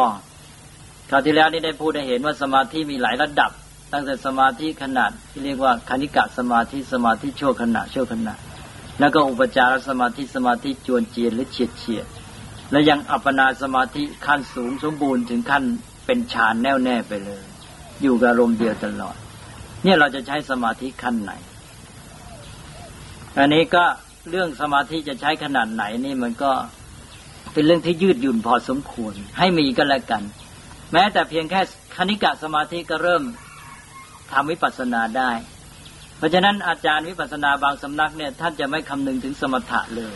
[1.11, 3.51] คราวที่แล้วนี่ได้พูดได้เห็นว่าสมาธิมีหลายระดับ
[3.93, 8.35] ตั้งแต่สมาธิขนาดที่เรียกว่าคณิกะสมาธิสมาธิชั่วขณะชั่วขณะ
[9.01, 12.07] แล้วก็อุปจารสมาธิสมาธิจวนเจียนหรือเฉียดเฉียด
[12.71, 15.65] และยังอัปปนาสมาธิขั้นสูงสมบูรณ์ถึงขั้น
[16.07, 17.43] เป็นฌานแน่วแน่ไปเลย
[18.03, 19.17] อยู่กับลมเดียวตลอด
[19.85, 21.33] เนี่ยเราจะใช้สมาธิขั้นไหน
[23.39, 23.85] อันนี้ก็
[24.31, 26.53] เรื่องสมาธิจะใช้ขนาดไหนนี่มันก็
[27.53, 30.23] เป็นเรื่องที่ยืดหยุ่นพอสมควร ให้มีก็แล้วกัน
[30.93, 31.61] แม้แต่เพียงแค่
[31.97, 33.23] คณิกะสมาธิก็เริ่ม
[34.33, 35.31] ทำวิปัสสนาได้
[36.19, 40.15] เพราะฉะนั้นอาจารย์วิปัสสนาบางสำนักเนี่ยท่านจะไม่คำนึงถึงสมถะเลย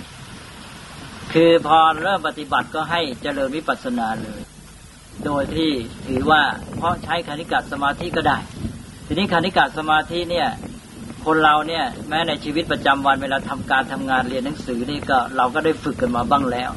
[1.33, 4.41] คือพอเริ่มปฏิบัติก็ให้เจริญวิปัสสนาเลย
[5.25, 5.71] โดยที่
[6.07, 6.43] ถือว่า
[6.77, 8.39] เพราะใช้คณิกะสมาธิก็ได้
[9.07, 10.49] ทีนี้คณิกะสมาธิเนี่ย
[11.25, 16.71] คนเราเนี่ยแม้ในชีวิตประจำวันเวลาทำการทำงานเรียนหนังสือนี่ก็เราก็ได้ฝึกกันมาบ้างแล้ว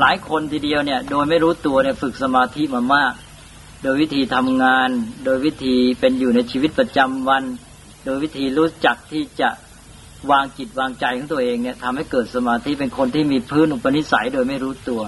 [0.00, 3.12] หลายคนทีเดียวเนี่ย โดยไม่รู้ตัวเนี่ยฝึกสมาธิมามาก
[3.82, 4.88] โดยวิธีทำงาน
[5.24, 7.44] โดยวิธีเป็นอยู่ในชีวิตประจำวัน
[8.04, 9.48] โดยวิธีรู้จักที่จะ
[10.30, 15.02] วางจิตวางใจของตัวเองเนี่ยทำให้เกิดสมาธิเป็นคนที่มีพื้นอุปนิสัย โดยไม่รู้ตัว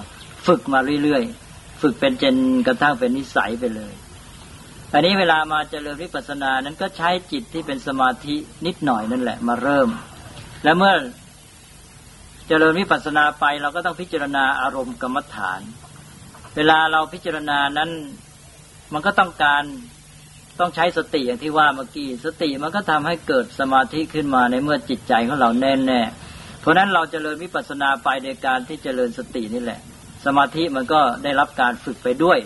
[0.47, 2.35] ฝึกมาเรื่อยๆฝึกเป็นจน
[2.67, 3.93] กระทั่งเป็นนิสัยไปเลย
[4.93, 8.35] อันนี้เวลามาเจริญวิปัสสนานั้นก็ใช้จิตที่เป็นสมาธิ
[8.67, 9.89] นิดหน่อยนั่นแหละ มาเริ่ม
[10.65, 10.95] และเมื่อ
[12.49, 15.61] เจริญวิปัสสนาไปเราก็ต้องพิจารณาอารมณ์กรรมฐาน
[16.57, 17.91] เวลาเราพิจารณานั้น
[18.93, 19.63] มันก็ต้องการ
[20.61, 26.01] ต้องใช้สติอย่างที่ว่าเมื่อกี้สติมันก็ทำให้เกิดสมาธิขึ้นมาในเมื่อจิตใจของเราแน่แน่
[26.61, 29.81] เพราะนั้นเราจเจริญวิปัสสนาไปในการที่จเจริญสตินี่แหละ
[30.27, 32.39] สมาธิมันก็ได้รับการฝึกไปด้วย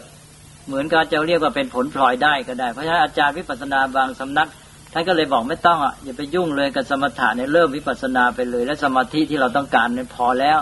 [0.67, 4.49] เหมือนกับจะเรียกว่าเป็นผลพลอยได้ก็ได้ เพราะฉะนั้นอาจารย์วิปัสสนาบางสำนัก
[4.93, 10.59] ท่านก็เลยบอกไม่ต้องอะอย่าไปยุ่งเลยกับสมถะในเริ่มวิปัสสนาไปเลย และสมาธิที่เราต้องการเนี่ยพอแล้ว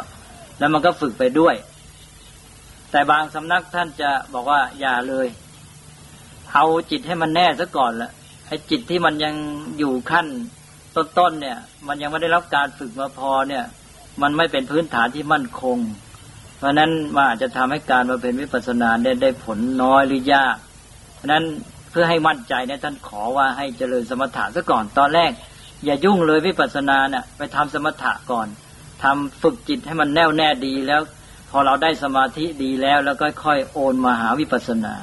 [0.58, 1.54] แล้วมันก็ฝึกไปด้วย
[2.90, 5.26] แต่บางสำนักท่านจะบอกว่าอย่าเลย
[6.54, 8.10] เอาจิตให้มันแน่ซะก่อนละ
[8.46, 9.34] ไอ้จิตที่มันยัง
[9.78, 10.26] อยู่ขั้น
[11.18, 13.64] ต้นๆเนี่ย มันยังไม่ได้รับการฝึกมาพอเนี่ย
[14.22, 15.78] มันไม่เป็นพื้นฐานที่มั่นคง
[16.56, 20.56] เพราะนั้นมันอาจจะทำให้การมาเป็นวิปัสสนาได้ได้ผลน้อยหรือยาก
[21.14, 21.44] เพราะนั้น
[22.00, 25.30] พื่อให้มั่นใจเนี่ยท่านขอว่าให้เจริญสมถะซะก่อนตอนแรก
[25.84, 28.46] อย่ายุ่งเลยวิปัสสนาเนี่ยไปทำสมถะก่อน
[29.02, 31.00] ทำฝึกจิตให้มันแน่วแน่ดีแล้ว
[31.50, 34.94] พอเราได้สมาธิดีแล้วแล้วก็ค่อยโอนมาหาวิปัสสนา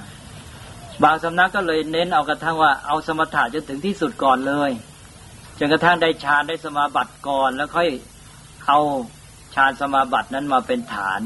[1.03, 4.71] บางสำนักก็เลยเน้นเอากระทั่งว่าเอาสมถะจนถึงที่สุดก่อนเลย
[5.59, 7.89] จนกระทั่งได้ฌานได้สมาบัติก่อนแล้วค่อย
[8.67, 8.79] เอา
[9.55, 11.21] ฌานสมาบัตินั้นมาเป็นฐาน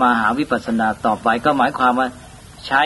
[0.00, 2.08] มาหาวิปัสสนาต่อไปก็หมายความว่า
[2.66, 2.82] ใช้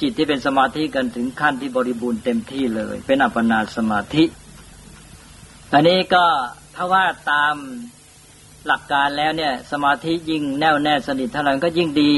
[0.00, 4.24] จิตที่เป็นสมาธิกันถึงขั้นที่บริบูรณ์เต็มที่เลย เป็นอัปปนาสมาธิ
[5.72, 6.24] อันนี้ก็
[6.74, 7.54] ถ้าว่าตาม
[8.66, 12.12] หลักการแล้วเนี่ย สมาธิยิ่งแน่วแน่สนิทเท่าไหร่ก็ยิ่งดี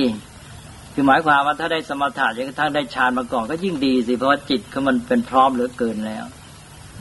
[0.94, 6.24] คือหมายความว่าถ้าได้สมาธิจนกระทั่งได้ฌานมาก่อนก็ยิ่งดีสิเพราะว่าจิตเขามันเป็นพร้อมเหลือเกินแล้ว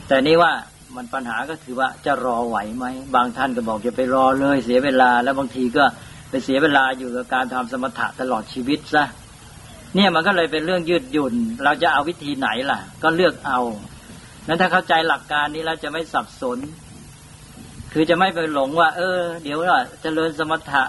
[0.08, 0.52] แต่นี่ว่า
[0.96, 5.84] มันปัญหาก็คือว่าจะรอไหวไหมบางท่านก็บอกจะไปรอเลยเสียเวลา แล้วบางทีก็
[6.30, 9.04] ไปเสียเวลาอยู่กับการทำสมถะตลอดชีวิตซะ
[9.94, 11.34] เนี่ยมันก็เลยเป็นเรื่องยืดหยุ่น
[11.64, 13.60] เราจะเอาวิธีไหนล่ะ ก็เลือกเอา
[14.46, 16.58] นั้นถ้าเข้าใจหลักการนี้แล้วจะไม่สับสน
[17.92, 20.84] คือจะไม่ไปหลงว่า เออ เดี๋ยวว่าเจริญสมถะ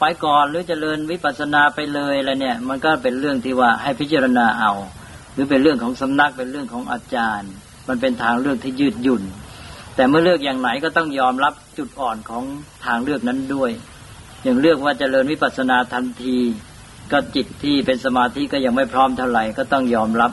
[0.00, 4.72] ไปก่อนหรือจเจริญวิปัสสนาไปเลยอะไรเนี่ย มันก็เป็นเรื่องที่ว่าให้พิจารณาเอา
[5.32, 7.50] หรือเป็นเรื่องของสำนักเป็นเรื่องของอาจารย์
[7.88, 9.22] มันเป็นทางเลือกที่ยืดหยุ่น
[9.96, 12.44] แต่เมื่อเลือกอย่างไหนก็ต้องยอมรับจุดอ่อนของ
[12.86, 13.70] ทางเลือกนั้นด้วย
[14.42, 16.38] อย่างเลือกว่าจเจริญวิปัสสนาทันที
[17.10, 20.32] ก็จิตที่เป็นสมาธิก็ยังไม่พร้อมเท่าไหร่ก็ต้องยอมรับ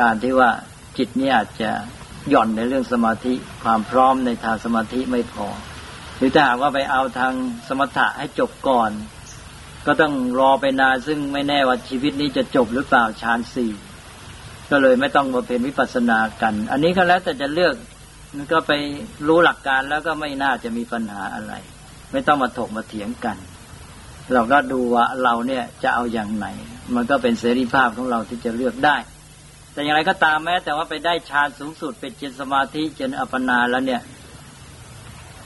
[0.00, 0.50] การที่ว่า
[0.98, 1.70] จิตนี้อาจจะ
[2.30, 3.34] หย่อนในเรื่องสมาธิ
[3.64, 5.46] ความพร้อมในทางสมาธิไม่พอ
[6.16, 7.32] หรือถ้าหากว่าไปเอาทาง
[7.68, 8.90] สมถะให้จบก่อน
[9.86, 13.72] ก็ต้องรอไปนานซึ่งไม่แน่ว่าชีวิตนี้จะจบหรือเปล่าฌานสี่
[14.70, 17.74] ก็เลยไม่ต้องมาเป็นวิปัสสนากัน อันนี้ก็แล้วแต่จะเลือก
[18.36, 18.72] มันก็ไป
[19.26, 21.52] รู้หลักการแล้วก็ไม่น่าจะมีปัญหาอะไร
[22.12, 23.36] ไม่ต้องมาถกมาเถียงกัน
[24.32, 26.46] เราก็ดูว่าเราเนี่ยจะเอาอย่างไหน
[26.94, 28.96] มันก็เป็นเสรีภาพของเราที่จะเลือกได้
[29.72, 34.02] แต่อย่างไรก็ตามแม้ แต่ว่าไปได้ฌานสูงสุดเป็นจิตสมาธิจนอัปปนาแล้วเนี่ย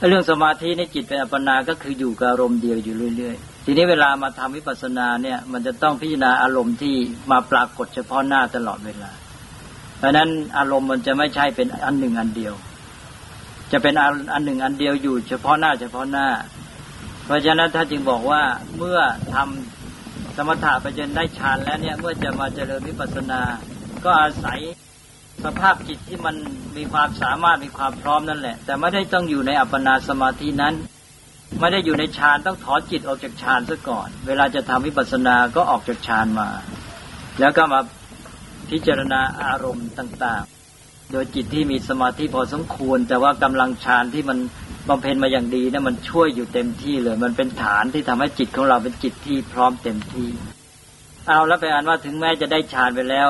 [0.07, 6.95] เรื่องสมาธิในจิตเป็นอัปปนาก็คืออยู่กับอารมณ์เดียวอยู่เรื่อยๆ ทีนี้เวลามาทำวิปัสสนาเนี่ย มันจะต้องพิจารณาอารมณ์ที่
[7.31, 9.11] มาปรากฏเฉพาะหน้าตลอดเวลา
[9.97, 12.53] เพราะนั้นอารมณ์มันจะไม่ใช่เป็นอันหนึ่งอันเดียว
[13.71, 13.93] จะเป็น
[14.33, 16.27] อันหนึ่งอันเดียวอยู่เฉพาะหน้าเฉพาะหน้า
[17.29, 18.43] เพราะฉะนั้นท่านจึงบอกว่า
[18.77, 18.99] เมื่อ
[19.33, 23.41] ทำสมถะไปจนได้ฌานแล้วเนี่ยเมื่อจะมาเจริญวิปัสสนา
[24.05, 24.59] ก็อาศัย
[25.43, 26.35] สภาพจิตที่มัน
[26.77, 30.73] มีความสามารถมีความพร้อมนั่นแหละ แต่ไม่ได้ต้องอยู่ในอัปปนาสมาธินั้น
[31.59, 36.49] ไม่ได้อยู่ในฌานต้องถอนจิตออกจากฌานซะก่อน เวลาจะทำวิปัสสนาก็ออกจากฌานมา
[37.39, 37.79] แล้วก็มา
[38.69, 40.58] พิจารณาอารมณ์ต่าง ๆ
[41.11, 44.37] โดยจิตที่มีสมาธิพอสมควร แต่ว่ากำลังฌานที่มัน
[44.89, 50.29] บำเพ็ญมาอย่างดีนะมันช่วยอยู่เต็มที่เลย มันเป็นฐานที่ทำให้จิตของเราเป็นจิตที่พร้อมเต็มที่
[51.27, 53.29] เอาแล้วไปอ่านว่าถึงแม้จะได้ฌานไปแล้ว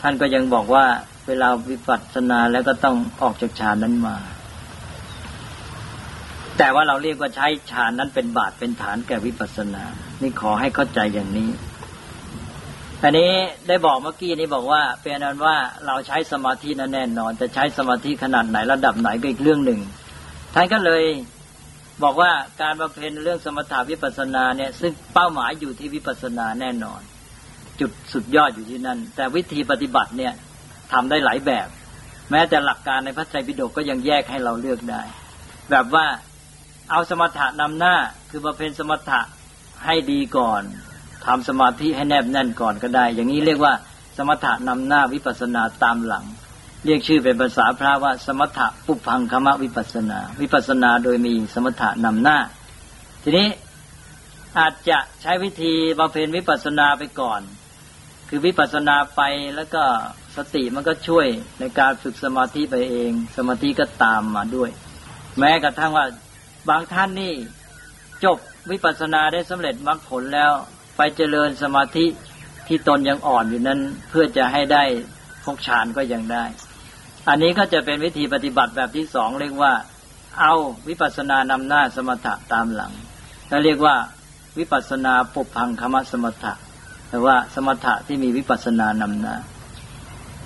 [0.00, 0.84] ท่านก็ยังบอกว่า
[1.26, 4.16] เวลาวิปัสสนาแล้วก็ต้องออกจากฌานนั้นมา
[6.58, 9.84] แต่ว่าเราเรียกว่าใช้ฌานนั้นเป็นบาตเป็นฐานแก่วิปัสสนา
[10.22, 11.50] นี่ขอให้เข้าใจอย่างนี้
[13.04, 13.30] อันนี้
[13.68, 19.80] ได้บอกเมื่อกี้นี้บอกว่าเป็นนั้นว่าเราใช้สมาธินั้นแน่นอนแต่ใช้สมาธิขนาดไหนระดับไหนก็อีกเรื่องหนึ่ง
[20.54, 21.04] ท่านก็เลย
[22.02, 22.30] บอกว่า
[22.62, 27.00] การบำเพ็ญเรื่องสมถาวิปัสสนาเนี่ย ซึ่งเป้าหมายอยู่ที่วิปัสสนาแน่นอน
[27.80, 30.32] จุดสุดยอดอยู่ที่นั่น แต่วิธีปฏิบัติเนี่ย
[30.92, 31.68] ทำได้หลายแบบ
[32.30, 35.02] แม้แต่หลักการในพระไตรปิฎกก็ยังแยกให้เราเลือกได้
[35.70, 36.06] แบบว่า
[36.90, 37.94] เอาสมถะนำหน้า
[38.30, 39.20] คือบำเพ็ญสมถะ
[39.84, 40.62] ให้ดีก่อน
[41.26, 43.74] ทำสมาธิให้แนบแน่นก่อนก็ได้ อย่างนี้เรียกว่า
[44.16, 46.24] สมถะนำหน้าวิปัสนาตามหลัง
[46.84, 52.38] เรียกชื่อเป็นภาษาพระว่า สมถะปุพังคมะวิปัสนา วิปัสนาโดยมีสมถะนำหน้า
[53.22, 53.48] ทีนี้
[54.58, 57.40] อาจจะใช้วิธีบำเพ็ญวิปัสนาไปก่อน
[58.28, 59.20] คือวิปัสนาไป
[59.56, 59.82] แล้วก็
[60.36, 61.26] สติมันก็ช่วย
[61.60, 64.70] ในการฝึกสมาธิไปเอง สมาธิก็ตามมาด้วย
[65.38, 66.06] แม้กระทั่งว่า
[66.68, 67.34] บางท่านนี่
[68.24, 68.38] จบ
[68.70, 70.52] วิปัสนาได้สำเร็จมรรคผลแล้ว
[71.04, 72.06] ไปเจริญสมาธิ
[72.66, 73.80] ที่ตนยังอ่อนอยู่นั้น
[74.10, 74.84] เพื่อจะให้ได้
[75.44, 76.44] พกฌานก็ยังได้
[77.28, 79.72] อันนี้ก็จะเป็นวิธีปฏิบัติแบบที่สองเรียกว่า
[80.40, 80.54] เอา
[80.88, 82.92] วิปัสสนานำหน้าสมถะตามหลัง
[83.48, 83.94] แล้วเรียกว่า
[84.58, 86.52] วิปัสสนาปุพังคมสมถะ
[87.08, 89.36] แต่ว่าสมถะที่มีวิปัสสนานำหน้า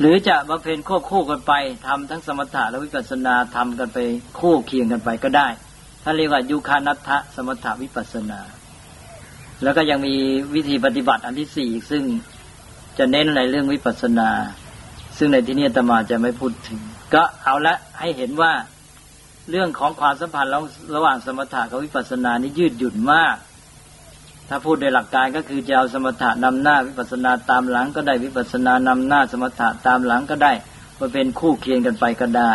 [0.00, 1.52] หรือจะบำเพ็ญควบคู่กันไป
[1.86, 3.98] ทำทั้งสมถะและวิปัสสนาทำกันไป
[4.40, 5.48] คู่เคียงกันไปก็ได้
[6.02, 8.40] ท่านเรียกว่ายุคานัตถะสมถะวิปัสสนา
[9.62, 10.14] แล้วก็ยังมี
[10.54, 12.02] วิธีปฏิบัติอันที่สี่ซึ่ง
[12.98, 14.30] จะเน้นในเรื่องวิปัสสนา
[15.18, 16.80] ซึ่งในที่นี้ตมาจะไม่พูดถึง
[17.14, 18.52] ก็เอาละให้เห็นว่า
[19.50, 20.52] เรื่องของความสัมพันธ์
[20.96, 23.36] ระหว่างสมถะกับวิปัสสนานี่ยืดหยุ่นมาก
[24.48, 30.52] ถ้าพูดโดยหลักการก็คือจะเอาสมถะนำหน้าวิปัสสนาตามหลังก็ได้วิปัสสนานำหน้าสมถะตามหลังก็ได้
[30.98, 32.54] มาเป็นคู่เคียงกันไปก็ได้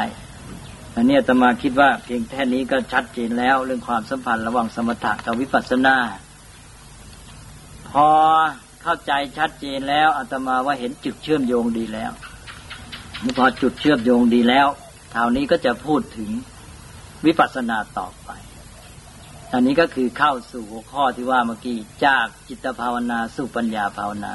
[0.95, 5.95] อันนี้ตมาคิดว่าเพียงแค่นี้ก็ชัดเจนแล้ว เรื่องความสัมพันธ์ระหว่างสมถะกับวิปัสสนา
[7.93, 8.07] พอ
[8.81, 12.11] เข้าใจชัดเจนแล้วอาตมาว่าเห็นจุดเชื่อมโยงดีแล้ว
[13.37, 14.67] พอจุดเชื่อมโยงดีแล้ว
[15.13, 16.29] คราวนี้ก็จะพูดถึง
[17.25, 18.29] วิปัสสนาต่อไป
[19.53, 24.33] อันนี้ก็คือเข้าสู่หัวข้อที่ว่าเมื่อกี้จากจิตภาวนาสู่ปัญญาภาวนา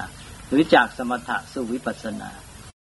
[0.49, 2.31] หรือจากสมถะสู่วิปัสสนา